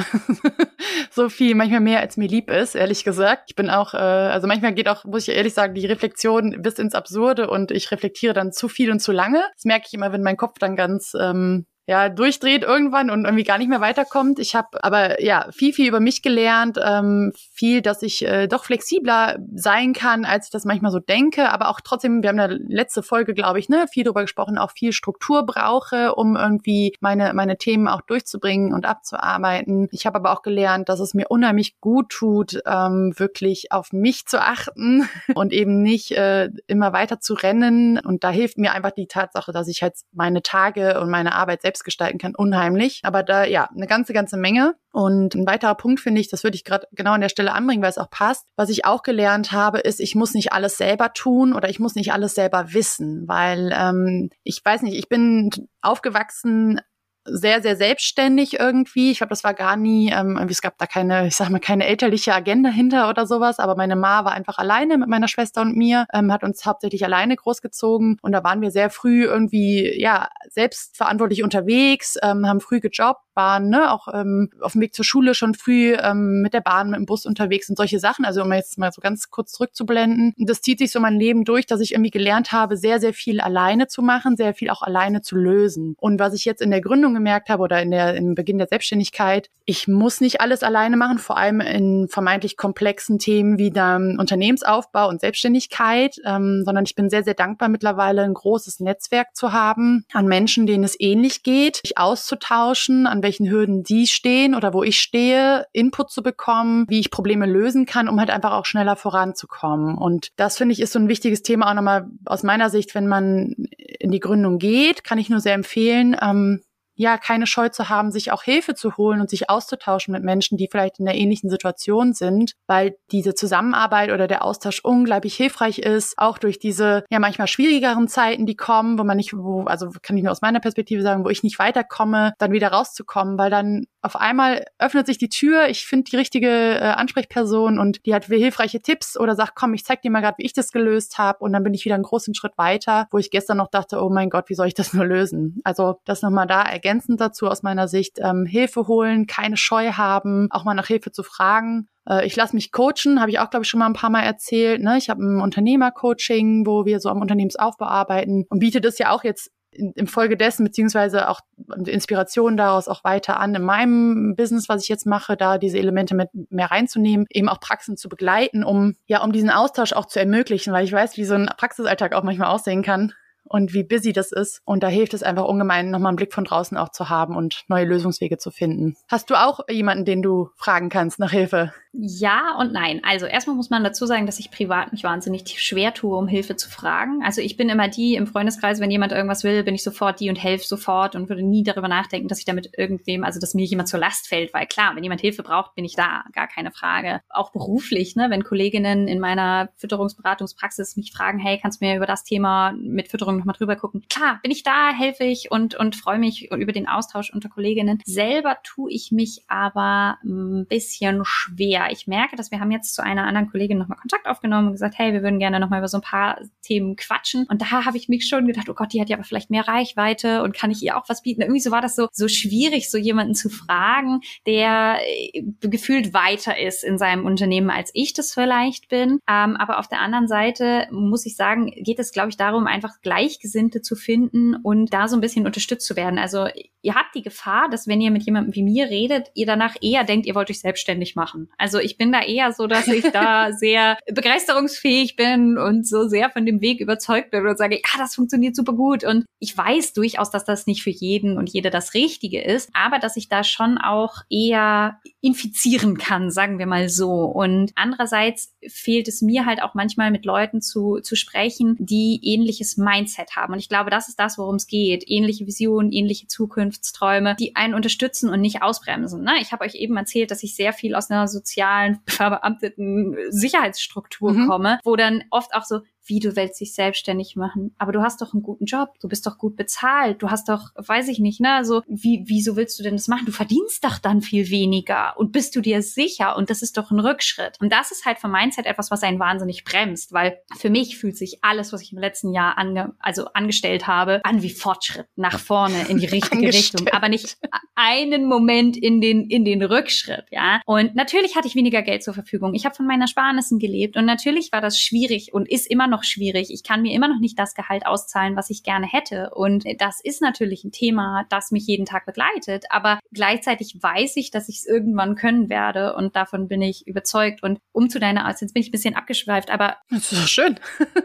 so 1.12 1.28
viel, 1.28 1.54
manchmal 1.54 1.80
mehr 1.80 2.00
als 2.00 2.16
mir 2.16 2.26
lieb 2.26 2.50
ist, 2.50 2.74
ehrlich 2.74 3.04
gesagt. 3.04 3.44
Ich 3.50 3.54
bin 3.54 3.70
auch, 3.70 3.94
äh, 3.94 3.98
also 3.98 4.48
manchmal 4.48 4.74
geht 4.74 4.88
auch, 4.88 5.04
muss 5.04 5.28
ich 5.28 5.36
ehrlich 5.36 5.54
sagen, 5.54 5.74
die 5.74 5.86
Reflexion 5.86 6.60
bis 6.60 6.80
ins 6.80 6.96
Absurde 6.96 7.48
und 7.48 7.70
ich 7.70 7.92
reflektiere 7.92 8.34
dann 8.34 8.50
zu 8.50 8.68
viel 8.68 8.90
und 8.90 8.98
zu 8.98 9.12
lange. 9.12 9.44
Das 9.54 9.64
merke 9.64 9.84
ich 9.86 9.94
immer, 9.94 10.12
wenn 10.12 10.24
mein 10.24 10.36
Kopf 10.36 10.58
dann 10.58 10.74
ganz 10.74 11.12
ähm, 11.18 11.66
ja, 11.86 12.08
durchdreht 12.08 12.62
irgendwann 12.62 13.10
und 13.10 13.24
irgendwie 13.24 13.42
gar 13.42 13.58
nicht 13.58 13.68
mehr 13.68 13.80
weiterkommt. 13.80 14.38
Ich 14.38 14.54
habe 14.54 14.82
aber 14.84 15.20
ja 15.20 15.48
viel, 15.50 15.72
viel 15.72 15.88
über 15.88 15.98
mich 15.98 16.22
gelernt, 16.22 16.78
ähm, 16.80 17.32
viel, 17.52 17.82
dass 17.82 18.02
ich 18.02 18.24
äh, 18.24 18.46
doch 18.46 18.64
flexibler 18.64 19.38
sein 19.52 19.92
kann, 19.92 20.24
als 20.24 20.46
ich 20.46 20.52
das 20.52 20.64
manchmal 20.64 20.92
so 20.92 21.00
denke, 21.00 21.50
aber 21.50 21.68
auch 21.68 21.80
trotzdem, 21.80 22.22
wir 22.22 22.28
haben 22.28 22.38
eine 22.38 22.54
letzte 22.54 23.02
Folge, 23.02 23.34
glaube 23.34 23.58
ich, 23.58 23.68
ne, 23.68 23.86
viel 23.90 24.04
darüber 24.04 24.22
gesprochen, 24.22 24.58
auch 24.58 24.70
viel 24.70 24.92
Struktur 24.92 25.44
brauche, 25.44 26.14
um 26.14 26.36
irgendwie 26.36 26.94
meine, 27.00 27.34
meine 27.34 27.58
Themen 27.58 27.88
auch 27.88 28.02
durchzubringen 28.02 28.72
und 28.72 28.86
abzuarbeiten. 28.86 29.88
Ich 29.90 30.06
habe 30.06 30.18
aber 30.18 30.32
auch 30.32 30.42
gelernt, 30.42 30.88
dass 30.88 31.00
es 31.00 31.14
mir 31.14 31.26
unheimlich 31.28 31.80
gut 31.80 32.10
tut, 32.10 32.60
ähm, 32.64 33.12
wirklich 33.16 33.72
auf 33.72 33.92
mich 33.92 34.26
zu 34.26 34.40
achten 34.40 35.08
und 35.34 35.52
eben 35.52 35.82
nicht 35.82 36.12
äh, 36.12 36.48
immer 36.68 36.92
weiter 36.92 37.18
zu 37.18 37.34
rennen. 37.34 37.98
Und 37.98 38.22
da 38.22 38.30
hilft 38.30 38.56
mir 38.56 38.72
einfach 38.72 38.92
die 38.92 39.08
Tatsache, 39.08 39.50
dass 39.50 39.66
ich 39.66 39.82
halt 39.82 39.94
meine 40.12 40.42
Tage 40.42 41.00
und 41.00 41.10
meine 41.10 41.34
Arbeit 41.34 41.62
selbst 41.62 41.71
selbst 41.72 41.84
gestalten 41.84 42.18
kann, 42.18 42.34
unheimlich. 42.34 43.00
Aber 43.02 43.22
da, 43.22 43.44
ja, 43.44 43.68
eine 43.74 43.86
ganze, 43.86 44.12
ganze 44.12 44.36
Menge. 44.36 44.74
Und 44.92 45.34
ein 45.34 45.46
weiterer 45.46 45.74
Punkt 45.74 46.00
finde 46.00 46.20
ich, 46.20 46.28
das 46.28 46.44
würde 46.44 46.54
ich 46.54 46.64
gerade 46.64 46.86
genau 46.92 47.12
an 47.12 47.22
der 47.22 47.30
Stelle 47.30 47.52
anbringen, 47.52 47.82
weil 47.82 47.90
es 47.90 47.98
auch 47.98 48.10
passt. 48.10 48.44
Was 48.56 48.68
ich 48.68 48.84
auch 48.84 49.02
gelernt 49.02 49.52
habe, 49.52 49.78
ist, 49.78 50.00
ich 50.00 50.14
muss 50.14 50.34
nicht 50.34 50.52
alles 50.52 50.76
selber 50.76 51.14
tun 51.14 51.54
oder 51.54 51.70
ich 51.70 51.80
muss 51.80 51.94
nicht 51.94 52.12
alles 52.12 52.34
selber 52.34 52.74
wissen, 52.74 53.26
weil 53.26 53.74
ähm, 53.74 54.28
ich 54.44 54.60
weiß 54.62 54.82
nicht, 54.82 54.98
ich 54.98 55.08
bin 55.08 55.50
aufgewachsen 55.80 56.80
sehr, 57.24 57.62
sehr 57.62 57.76
selbstständig 57.76 58.58
irgendwie. 58.58 59.10
Ich 59.10 59.18
glaube, 59.18 59.30
das 59.30 59.44
war 59.44 59.54
gar 59.54 59.76
nie, 59.76 60.10
ähm, 60.10 60.36
es 60.48 60.62
gab 60.62 60.78
da 60.78 60.86
keine, 60.86 61.28
ich 61.28 61.36
sag 61.36 61.50
mal, 61.50 61.60
keine 61.60 61.86
elterliche 61.86 62.34
Agenda 62.34 62.70
hinter 62.70 63.08
oder 63.08 63.26
sowas, 63.26 63.58
aber 63.58 63.76
meine 63.76 63.96
Ma 63.96 64.24
war 64.24 64.32
einfach 64.32 64.58
alleine 64.58 64.98
mit 64.98 65.08
meiner 65.08 65.28
Schwester 65.28 65.62
und 65.62 65.76
mir, 65.76 66.06
ähm, 66.12 66.32
hat 66.32 66.44
uns 66.44 66.64
hauptsächlich 66.66 67.04
alleine 67.04 67.36
großgezogen 67.36 68.18
und 68.22 68.32
da 68.32 68.42
waren 68.44 68.60
wir 68.60 68.70
sehr 68.70 68.90
früh 68.90 69.24
irgendwie, 69.24 69.92
ja, 70.00 70.28
selbstverantwortlich 70.50 71.42
unterwegs, 71.42 72.16
ähm, 72.22 72.46
haben 72.46 72.60
früh 72.60 72.80
gejobbt, 72.80 73.22
waren 73.34 73.68
ne, 73.68 73.90
auch 73.92 74.08
ähm, 74.12 74.50
auf 74.60 74.72
dem 74.72 74.80
Weg 74.80 74.94
zur 74.94 75.04
Schule 75.04 75.34
schon 75.34 75.54
früh 75.54 75.94
ähm, 75.94 76.42
mit 76.42 76.54
der 76.54 76.60
Bahn, 76.60 76.90
mit 76.90 76.98
dem 76.98 77.06
Bus 77.06 77.26
unterwegs 77.26 77.68
und 77.68 77.76
solche 77.76 77.98
Sachen. 77.98 78.24
Also 78.24 78.42
um 78.42 78.52
jetzt 78.52 78.78
mal 78.78 78.92
so 78.92 79.00
ganz 79.00 79.30
kurz 79.30 79.52
zurückzublenden. 79.52 80.34
Das 80.38 80.60
zieht 80.60 80.78
sich 80.78 80.90
so 80.90 81.00
mein 81.00 81.18
Leben 81.18 81.44
durch, 81.44 81.66
dass 81.66 81.80
ich 81.80 81.92
irgendwie 81.92 82.10
gelernt 82.10 82.52
habe, 82.52 82.76
sehr, 82.76 83.00
sehr 83.00 83.14
viel 83.14 83.40
alleine 83.40 83.86
zu 83.86 84.02
machen, 84.02 84.36
sehr 84.36 84.54
viel 84.54 84.70
auch 84.70 84.82
alleine 84.82 85.22
zu 85.22 85.36
lösen. 85.36 85.94
Und 85.98 86.18
was 86.18 86.34
ich 86.34 86.44
jetzt 86.44 86.62
in 86.62 86.70
der 86.70 86.80
Gründung 86.80 87.11
gemerkt 87.14 87.48
habe 87.48 87.62
oder 87.62 87.82
in 87.82 87.90
der, 87.90 88.14
im 88.14 88.34
Beginn 88.34 88.58
der 88.58 88.68
Selbstständigkeit, 88.68 89.48
ich 89.64 89.86
muss 89.88 90.20
nicht 90.20 90.40
alles 90.40 90.62
alleine 90.62 90.96
machen, 90.96 91.18
vor 91.18 91.36
allem 91.36 91.60
in 91.60 92.08
vermeintlich 92.08 92.56
komplexen 92.56 93.18
Themen 93.18 93.58
wie 93.58 93.70
dann 93.70 94.18
Unternehmensaufbau 94.18 95.08
und 95.08 95.20
Selbstständigkeit, 95.20 96.16
ähm, 96.24 96.62
sondern 96.64 96.84
ich 96.84 96.94
bin 96.94 97.10
sehr, 97.10 97.22
sehr 97.22 97.34
dankbar 97.34 97.68
mittlerweile 97.68 98.22
ein 98.22 98.34
großes 98.34 98.80
Netzwerk 98.80 99.34
zu 99.34 99.52
haben 99.52 100.04
an 100.12 100.26
Menschen, 100.26 100.66
denen 100.66 100.84
es 100.84 100.98
ähnlich 100.98 101.42
geht, 101.42 101.80
sich 101.84 101.98
auszutauschen, 101.98 103.06
an 103.06 103.22
welchen 103.22 103.48
Hürden 103.48 103.82
die 103.82 104.06
stehen 104.06 104.54
oder 104.54 104.74
wo 104.74 104.82
ich 104.82 105.00
stehe, 105.00 105.66
Input 105.72 106.10
zu 106.10 106.22
bekommen, 106.22 106.86
wie 106.88 107.00
ich 107.00 107.10
Probleme 107.10 107.46
lösen 107.46 107.86
kann, 107.86 108.08
um 108.08 108.18
halt 108.18 108.30
einfach 108.30 108.52
auch 108.52 108.66
schneller 108.66 108.96
voranzukommen. 108.96 109.96
Und 109.96 110.30
das 110.36 110.58
finde 110.58 110.72
ich 110.72 110.80
ist 110.80 110.92
so 110.92 110.98
ein 110.98 111.08
wichtiges 111.08 111.42
Thema 111.42 111.70
auch 111.70 111.74
nochmal 111.74 112.06
aus 112.24 112.42
meiner 112.42 112.70
Sicht, 112.70 112.94
wenn 112.94 113.06
man 113.06 113.54
in 113.76 114.10
die 114.10 114.20
Gründung 114.20 114.58
geht, 114.58 115.04
kann 115.04 115.18
ich 115.18 115.30
nur 115.30 115.40
sehr 115.40 115.54
empfehlen, 115.54 116.16
ähm, 116.20 116.62
ja, 117.02 117.18
keine 117.18 117.46
Scheu 117.46 117.68
zu 117.68 117.88
haben, 117.88 118.12
sich 118.12 118.30
auch 118.30 118.44
Hilfe 118.44 118.74
zu 118.74 118.96
holen 118.96 119.20
und 119.20 119.28
sich 119.28 119.50
auszutauschen 119.50 120.12
mit 120.12 120.22
Menschen, 120.22 120.56
die 120.56 120.68
vielleicht 120.70 121.00
in 121.00 121.04
der 121.04 121.16
ähnlichen 121.16 121.50
Situation 121.50 122.14
sind, 122.14 122.52
weil 122.68 122.96
diese 123.10 123.34
Zusammenarbeit 123.34 124.12
oder 124.12 124.28
der 124.28 124.44
Austausch 124.44 124.80
unglaublich 124.84 125.34
hilfreich 125.34 125.80
ist, 125.80 126.14
auch 126.16 126.38
durch 126.38 126.60
diese 126.60 127.04
ja 127.10 127.18
manchmal 127.18 127.48
schwierigeren 127.48 128.06
Zeiten, 128.06 128.46
die 128.46 128.54
kommen, 128.54 128.98
wo 128.98 129.04
man 129.04 129.16
nicht, 129.16 129.36
wo, 129.36 129.64
also 129.64 129.90
kann 130.00 130.16
ich 130.16 130.22
nur 130.22 130.30
aus 130.30 130.42
meiner 130.42 130.60
Perspektive 130.60 131.02
sagen, 131.02 131.24
wo 131.24 131.28
ich 131.28 131.42
nicht 131.42 131.58
weiterkomme, 131.58 132.34
dann 132.38 132.52
wieder 132.52 132.68
rauszukommen, 132.68 133.36
weil 133.36 133.50
dann 133.50 133.86
auf 134.00 134.16
einmal 134.16 134.64
öffnet 134.78 135.06
sich 135.06 135.18
die 135.18 135.28
Tür, 135.28 135.68
ich 135.68 135.86
finde 135.86 136.10
die 136.10 136.16
richtige 136.16 136.48
äh, 136.48 136.80
Ansprechperson 136.80 137.78
und 137.78 138.04
die 138.06 138.14
hat 138.14 138.26
hilfreiche 138.26 138.80
Tipps 138.80 139.18
oder 139.18 139.34
sagt, 139.34 139.54
komm, 139.54 139.74
ich 139.74 139.84
zeig 139.84 140.02
dir 140.02 140.10
mal 140.10 140.20
gerade, 140.20 140.38
wie 140.38 140.44
ich 140.44 140.52
das 140.52 140.72
gelöst 140.72 141.18
habe 141.18 141.38
und 141.40 141.52
dann 141.52 141.62
bin 141.62 141.74
ich 141.74 141.84
wieder 141.84 141.94
einen 141.94 142.04
großen 142.04 142.34
Schritt 142.34 142.56
weiter, 142.56 143.06
wo 143.10 143.18
ich 143.18 143.30
gestern 143.30 143.56
noch 143.58 143.68
dachte, 143.68 144.02
oh 144.02 144.10
mein 144.10 144.30
Gott, 144.30 144.48
wie 144.48 144.54
soll 144.54 144.68
ich 144.68 144.74
das 144.74 144.92
nur 144.92 145.04
lösen? 145.04 145.60
Also 145.64 146.00
das 146.04 146.22
nochmal 146.22 146.46
da 146.46 146.62
ergänzend 146.92 147.20
dazu 147.20 147.48
aus 147.48 147.62
meiner 147.62 147.88
Sicht, 147.88 148.18
ähm, 148.18 148.44
Hilfe 148.44 148.86
holen, 148.86 149.26
keine 149.26 149.56
Scheu 149.56 149.92
haben, 149.92 150.48
auch 150.50 150.64
mal 150.64 150.74
nach 150.74 150.86
Hilfe 150.86 151.10
zu 151.10 151.22
fragen. 151.22 151.88
Äh, 152.06 152.26
ich 152.26 152.36
lasse 152.36 152.54
mich 152.54 152.70
coachen, 152.70 153.20
habe 153.20 153.30
ich 153.30 153.38
auch, 153.38 153.48
glaube 153.48 153.64
ich, 153.64 153.70
schon 153.70 153.80
mal 153.80 153.86
ein 153.86 153.94
paar 153.94 154.10
Mal 154.10 154.22
erzählt. 154.22 154.82
Ne? 154.82 154.98
Ich 154.98 155.08
habe 155.08 155.22
ein 155.22 155.40
Unternehmercoaching, 155.40 156.66
wo 156.66 156.84
wir 156.84 157.00
so 157.00 157.08
am 157.08 157.22
Unternehmensaufbau 157.22 157.86
arbeiten 157.86 158.44
und 158.50 158.58
biete 158.58 158.82
das 158.82 158.98
ja 158.98 159.10
auch 159.10 159.24
jetzt 159.24 159.50
in, 159.70 159.92
im 159.92 160.06
Folge 160.06 160.36
dessen, 160.36 160.64
beziehungsweise 160.64 161.30
auch 161.30 161.40
Inspiration 161.86 162.58
daraus 162.58 162.88
auch 162.88 163.04
weiter 163.04 163.40
an 163.40 163.54
in 163.54 163.62
meinem 163.62 164.34
Business, 164.36 164.68
was 164.68 164.82
ich 164.82 164.90
jetzt 164.90 165.06
mache, 165.06 165.34
da 165.38 165.56
diese 165.56 165.78
Elemente 165.78 166.14
mit 166.14 166.28
mehr 166.50 166.70
reinzunehmen, 166.70 167.24
eben 167.30 167.48
auch 167.48 167.58
Praxen 167.58 167.96
zu 167.96 168.10
begleiten, 168.10 168.64
um 168.64 168.96
ja, 169.06 169.24
um 169.24 169.32
diesen 169.32 169.48
Austausch 169.48 169.94
auch 169.94 170.04
zu 170.04 170.20
ermöglichen, 170.20 170.74
weil 170.74 170.84
ich 170.84 170.92
weiß, 170.92 171.16
wie 171.16 171.24
so 171.24 171.34
ein 171.34 171.48
Praxisalltag 171.56 172.12
auch 172.14 172.22
manchmal 172.22 172.50
aussehen 172.50 172.82
kann 172.82 173.14
und 173.52 173.74
wie 173.74 173.84
busy 173.84 174.12
das 174.12 174.32
ist. 174.32 174.60
Und 174.64 174.82
da 174.82 174.88
hilft 174.88 175.14
es 175.14 175.22
einfach 175.22 175.44
ungemein, 175.44 175.90
nochmal 175.90 176.08
einen 176.08 176.16
Blick 176.16 176.32
von 176.32 176.44
draußen 176.44 176.76
auch 176.76 176.88
zu 176.88 177.10
haben 177.10 177.36
und 177.36 177.64
neue 177.68 177.84
Lösungswege 177.84 178.38
zu 178.38 178.50
finden. 178.50 178.96
Hast 179.08 179.30
du 179.30 179.34
auch 179.34 179.60
jemanden, 179.68 180.04
den 180.04 180.22
du 180.22 180.48
fragen 180.56 180.88
kannst 180.88 181.18
nach 181.18 181.30
Hilfe? 181.30 181.72
Ja 181.94 182.56
und 182.58 182.72
nein. 182.72 183.02
Also 183.04 183.26
erstmal 183.26 183.54
muss 183.54 183.68
man 183.68 183.84
dazu 183.84 184.06
sagen, 184.06 184.24
dass 184.24 184.38
ich 184.38 184.50
privat 184.50 184.92
mich 184.92 185.04
wahnsinnig 185.04 185.60
schwer 185.60 185.92
tue, 185.92 186.16
um 186.16 186.26
Hilfe 186.26 186.56
zu 186.56 186.70
fragen. 186.70 187.22
Also 187.22 187.42
ich 187.42 187.58
bin 187.58 187.68
immer 187.68 187.88
die 187.88 188.14
im 188.14 188.26
Freundeskreis, 188.26 188.80
wenn 188.80 188.90
jemand 188.90 189.12
irgendwas 189.12 189.44
will, 189.44 189.62
bin 189.62 189.74
ich 189.74 189.82
sofort 189.82 190.18
die 190.18 190.30
und 190.30 190.42
helfe 190.42 190.66
sofort 190.66 191.14
und 191.14 191.28
würde 191.28 191.42
nie 191.42 191.62
darüber 191.62 191.88
nachdenken, 191.88 192.28
dass 192.28 192.38
ich 192.38 192.46
damit 192.46 192.70
irgendwem, 192.78 193.24
also 193.24 193.38
dass 193.38 193.52
mir 193.52 193.66
jemand 193.66 193.88
zur 193.90 194.00
Last 194.00 194.26
fällt, 194.26 194.54
weil 194.54 194.66
klar, 194.66 194.96
wenn 194.96 195.02
jemand 195.02 195.20
Hilfe 195.20 195.42
braucht, 195.42 195.74
bin 195.74 195.84
ich 195.84 195.94
da, 195.94 196.24
gar 196.32 196.48
keine 196.48 196.70
Frage. 196.70 197.20
Auch 197.28 197.52
beruflich, 197.52 198.16
ne, 198.16 198.28
wenn 198.30 198.42
Kolleginnen 198.42 199.06
in 199.06 199.20
meiner 199.20 199.68
Fütterungsberatungspraxis 199.76 200.96
mich 200.96 201.12
fragen, 201.12 201.38
hey, 201.38 201.58
kannst 201.60 201.82
du 201.82 201.84
mir 201.84 201.96
über 201.96 202.06
das 202.06 202.24
Thema 202.24 202.72
mit 202.72 203.08
Fütterung 203.08 203.41
nochmal 203.42 203.56
drüber 203.56 203.76
gucken? 203.76 204.02
Klar, 204.08 204.40
bin 204.42 204.50
ich 204.50 204.62
da, 204.62 204.92
helfe 204.92 205.24
ich 205.24 205.50
und, 205.50 205.74
und 205.74 205.94
freue 205.94 206.18
mich 206.18 206.50
über 206.50 206.72
den 206.72 206.88
Austausch 206.88 207.32
unter 207.32 207.48
Kolleginnen. 207.48 208.00
Selber 208.04 208.56
tue 208.64 208.90
ich 208.90 209.12
mich 209.12 209.44
aber 209.48 210.18
ein 210.24 210.66
bisschen 210.66 211.22
schwer 211.24 211.82
ich 211.90 212.06
merke, 212.06 212.36
dass 212.36 212.50
wir 212.50 212.60
haben 212.60 212.70
jetzt 212.70 212.94
zu 212.94 213.02
einer 213.02 213.24
anderen 213.24 213.50
Kollegin 213.50 213.78
nochmal 213.78 213.98
Kontakt 213.98 214.26
aufgenommen 214.26 214.68
und 214.68 214.72
gesagt, 214.72 214.94
hey, 214.98 215.12
wir 215.12 215.22
würden 215.22 215.38
gerne 215.38 215.60
nochmal 215.60 215.78
über 215.78 215.88
so 215.88 215.98
ein 215.98 216.02
paar 216.02 216.40
Themen 216.62 216.96
quatschen. 216.96 217.46
Und 217.48 217.62
da 217.62 217.84
habe 217.84 217.96
ich 217.96 218.08
mich 218.08 218.26
schon 218.26 218.46
gedacht, 218.46 218.68
oh 218.68 218.74
Gott, 218.74 218.92
die 218.92 219.00
hat 219.00 219.08
ja 219.08 219.16
aber 219.16 219.24
vielleicht 219.24 219.50
mehr 219.50 219.66
Reichweite 219.68 220.42
und 220.42 220.54
kann 220.54 220.70
ich 220.70 220.82
ihr 220.82 220.96
auch 220.96 221.08
was 221.08 221.22
bieten? 221.22 221.42
Irgendwie 221.42 221.60
so 221.60 221.70
war 221.70 221.80
das 221.80 221.96
so, 221.96 222.08
so 222.12 222.28
schwierig, 222.28 222.90
so 222.90 222.98
jemanden 222.98 223.34
zu 223.34 223.48
fragen, 223.48 224.20
der 224.46 224.98
äh, 225.02 225.42
gefühlt 225.60 226.14
weiter 226.14 226.58
ist 226.58 226.84
in 226.84 226.98
seinem 226.98 227.26
Unternehmen, 227.26 227.70
als 227.70 227.90
ich 227.94 228.14
das 228.14 228.32
vielleicht 228.32 228.88
bin. 228.88 229.20
Ähm, 229.28 229.56
aber 229.56 229.78
auf 229.78 229.88
der 229.88 230.00
anderen 230.00 230.28
Seite 230.28 230.86
muss 230.90 231.26
ich 231.26 231.36
sagen, 231.36 231.66
geht 231.66 231.98
es, 231.98 232.12
glaube 232.12 232.30
ich, 232.30 232.36
darum, 232.36 232.66
einfach 232.66 233.00
Gleichgesinnte 233.32 233.82
zu 233.82 233.96
finden 233.96 234.54
und 234.54 234.92
da 234.92 235.08
so 235.08 235.16
ein 235.16 235.20
bisschen 235.20 235.46
unterstützt 235.46 235.86
zu 235.86 235.96
werden. 235.96 236.18
Also 236.18 236.46
ihr 236.82 236.94
habt 236.94 237.14
die 237.14 237.22
Gefahr, 237.22 237.68
dass 237.70 237.86
wenn 237.86 238.00
ihr 238.00 238.10
mit 238.10 238.24
jemandem 238.24 238.54
wie 238.54 238.62
mir 238.62 238.88
redet, 238.88 239.28
ihr 239.34 239.46
danach 239.46 239.76
eher 239.80 240.04
denkt, 240.04 240.26
ihr 240.26 240.34
wollt 240.34 240.50
euch 240.50 240.60
selbstständig 240.60 241.16
machen. 241.16 241.48
Also 241.58 241.78
ich 241.78 241.96
bin 241.96 242.12
da 242.12 242.20
eher 242.20 242.52
so, 242.52 242.66
dass 242.66 242.88
ich 242.88 243.04
da 243.10 243.52
sehr 243.56 243.98
begeisterungsfähig 244.12 245.16
bin 245.16 245.58
und 245.58 245.86
so 245.86 246.08
sehr 246.08 246.30
von 246.30 246.44
dem 246.44 246.60
Weg 246.60 246.80
überzeugt 246.80 247.30
bin 247.30 247.46
und 247.46 247.56
sage, 247.56 247.76
ja, 247.76 247.98
das 247.98 248.14
funktioniert 248.14 248.56
super 248.56 248.72
gut. 248.72 249.04
Und 249.04 249.24
ich 249.38 249.56
weiß 249.56 249.92
durchaus, 249.92 250.30
dass 250.30 250.44
das 250.44 250.66
nicht 250.66 250.82
für 250.82 250.90
jeden 250.90 251.38
und 251.38 251.50
jede 251.50 251.70
das 251.70 251.94
Richtige 251.94 252.42
ist, 252.42 252.70
aber 252.74 252.98
dass 252.98 253.16
ich 253.16 253.28
da 253.28 253.44
schon 253.44 253.78
auch 253.78 254.16
eher 254.30 254.98
infizieren 255.20 255.98
kann, 255.98 256.30
sagen 256.30 256.58
wir 256.58 256.66
mal 256.66 256.88
so. 256.88 257.24
Und 257.24 257.72
andererseits 257.76 258.54
fehlt 258.68 259.08
es 259.08 259.22
mir 259.22 259.46
halt 259.46 259.62
auch 259.62 259.74
manchmal 259.74 260.10
mit 260.10 260.24
Leuten 260.24 260.60
zu, 260.60 261.00
zu 261.00 261.16
sprechen, 261.16 261.76
die 261.78 262.20
ähnliches 262.22 262.76
Mindset 263.22 263.36
haben. 263.36 263.52
Und 263.52 263.58
ich 263.58 263.68
glaube, 263.68 263.90
das 263.90 264.08
ist 264.08 264.18
das, 264.18 264.38
worum 264.38 264.56
es 264.56 264.66
geht. 264.66 265.04
Ähnliche 265.06 265.46
Visionen, 265.46 265.92
ähnliche 265.92 266.26
Zukunftsträume, 266.26 267.36
die 267.38 267.56
einen 267.56 267.74
unterstützen 267.74 268.30
und 268.30 268.40
nicht 268.40 268.62
ausbremsen. 268.62 269.22
Ne? 269.22 269.32
Ich 269.40 269.52
habe 269.52 269.64
euch 269.64 269.74
eben 269.74 269.96
erzählt, 269.96 270.30
dass 270.30 270.42
ich 270.42 270.54
sehr 270.54 270.72
viel 270.72 270.94
aus 270.94 271.10
einer 271.10 271.28
sozialen, 271.28 272.00
verbeamteten 272.06 273.16
Sicherheitsstruktur 273.30 274.32
mhm. 274.32 274.48
komme, 274.48 274.78
wo 274.84 274.96
dann 274.96 275.24
oft 275.30 275.54
auch 275.54 275.64
so 275.64 275.80
wie 276.04 276.20
du 276.20 276.36
willst 276.36 276.60
dich 276.60 276.74
selbstständig 276.74 277.36
machen, 277.36 277.74
aber 277.78 277.92
du 277.92 278.02
hast 278.02 278.20
doch 278.20 278.32
einen 278.32 278.42
guten 278.42 278.64
Job, 278.64 278.90
du 279.00 279.08
bist 279.08 279.26
doch 279.26 279.38
gut 279.38 279.56
bezahlt, 279.56 280.22
du 280.22 280.30
hast 280.30 280.48
doch, 280.48 280.70
weiß 280.76 281.08
ich 281.08 281.18
nicht, 281.18 281.40
ne, 281.40 281.64
so, 281.64 281.82
wie, 281.86 282.24
wieso 282.26 282.56
willst 282.56 282.78
du 282.78 282.82
denn 282.82 282.94
das 282.94 283.08
machen? 283.08 283.26
Du 283.26 283.32
verdienst 283.32 283.84
doch 283.84 283.98
dann 283.98 284.22
viel 284.22 284.50
weniger. 284.50 285.16
Und 285.16 285.32
bist 285.32 285.54
du 285.56 285.60
dir 285.60 285.82
sicher? 285.82 286.36
Und 286.36 286.50
das 286.50 286.62
ist 286.62 286.76
doch 286.76 286.90
ein 286.90 287.00
Rückschritt. 287.00 287.56
Und 287.60 287.72
das 287.72 287.92
ist 287.92 288.04
halt 288.04 288.18
vom 288.18 288.32
Mindset 288.32 288.66
etwas, 288.66 288.90
was 288.90 289.02
einen 289.02 289.18
wahnsinnig 289.18 289.64
bremst, 289.64 290.12
weil 290.12 290.38
für 290.56 290.70
mich 290.70 290.96
fühlt 290.98 291.16
sich 291.16 291.38
alles, 291.42 291.72
was 291.72 291.82
ich 291.82 291.92
im 291.92 291.98
letzten 291.98 292.32
Jahr 292.32 292.58
ange, 292.58 292.94
also 292.98 293.26
angestellt 293.34 293.86
habe, 293.86 294.20
an 294.24 294.42
wie 294.42 294.50
Fortschritt 294.50 295.06
nach 295.16 295.38
vorne 295.38 295.88
in 295.88 295.98
die 295.98 296.06
richtige 296.12 296.48
Richtung, 296.48 296.88
aber 296.88 297.08
nicht 297.08 297.38
einen 297.74 298.26
Moment 298.26 298.76
in 298.76 299.00
den, 299.00 299.28
in 299.28 299.44
den 299.44 299.62
Rückschritt, 299.62 300.26
ja. 300.30 300.60
Und 300.66 300.94
natürlich 300.94 301.36
hatte 301.36 301.48
ich 301.48 301.54
weniger 301.54 301.82
Geld 301.82 302.02
zur 302.02 302.14
Verfügung. 302.14 302.54
Ich 302.54 302.64
habe 302.64 302.74
von 302.74 302.86
meinen 302.86 303.02
Ersparnissen 303.02 303.58
gelebt. 303.58 303.96
Und 303.96 304.04
natürlich 304.04 304.52
war 304.52 304.60
das 304.60 304.78
schwierig 304.78 305.32
und 305.32 305.48
ist 305.48 305.70
immer 305.70 305.86
noch 305.92 306.02
schwierig. 306.02 306.50
Ich 306.50 306.64
kann 306.64 306.82
mir 306.82 306.92
immer 306.92 307.06
noch 307.06 307.20
nicht 307.20 307.38
das 307.38 307.54
Gehalt 307.54 307.86
auszahlen, 307.86 308.34
was 308.34 308.50
ich 308.50 308.64
gerne 308.64 308.86
hätte. 308.86 309.30
Und 309.34 309.64
das 309.78 310.00
ist 310.02 310.20
natürlich 310.20 310.64
ein 310.64 310.72
Thema, 310.72 311.24
das 311.28 311.52
mich 311.52 311.66
jeden 311.68 311.86
Tag 311.86 312.04
begleitet. 312.06 312.64
Aber 312.70 312.98
gleichzeitig 313.12 313.78
weiß 313.80 314.16
ich, 314.16 314.32
dass 314.32 314.48
ich 314.48 314.56
es 314.56 314.66
irgendwann 314.66 315.14
können 315.14 315.48
werde. 315.48 315.94
Und 315.94 316.16
davon 316.16 316.48
bin 316.48 316.62
ich 316.62 316.86
überzeugt. 316.88 317.44
Und 317.44 317.60
um 317.70 317.88
zu 317.88 318.00
deiner, 318.00 318.24
also 318.24 318.44
jetzt 318.44 318.54
bin 318.54 318.62
ich 318.62 318.70
ein 318.70 318.72
bisschen 318.72 318.96
abgeschweift, 318.96 319.50
aber. 319.50 319.76
Das 319.90 320.10
ist 320.10 320.20
doch 320.20 320.28
schön. 320.28 320.58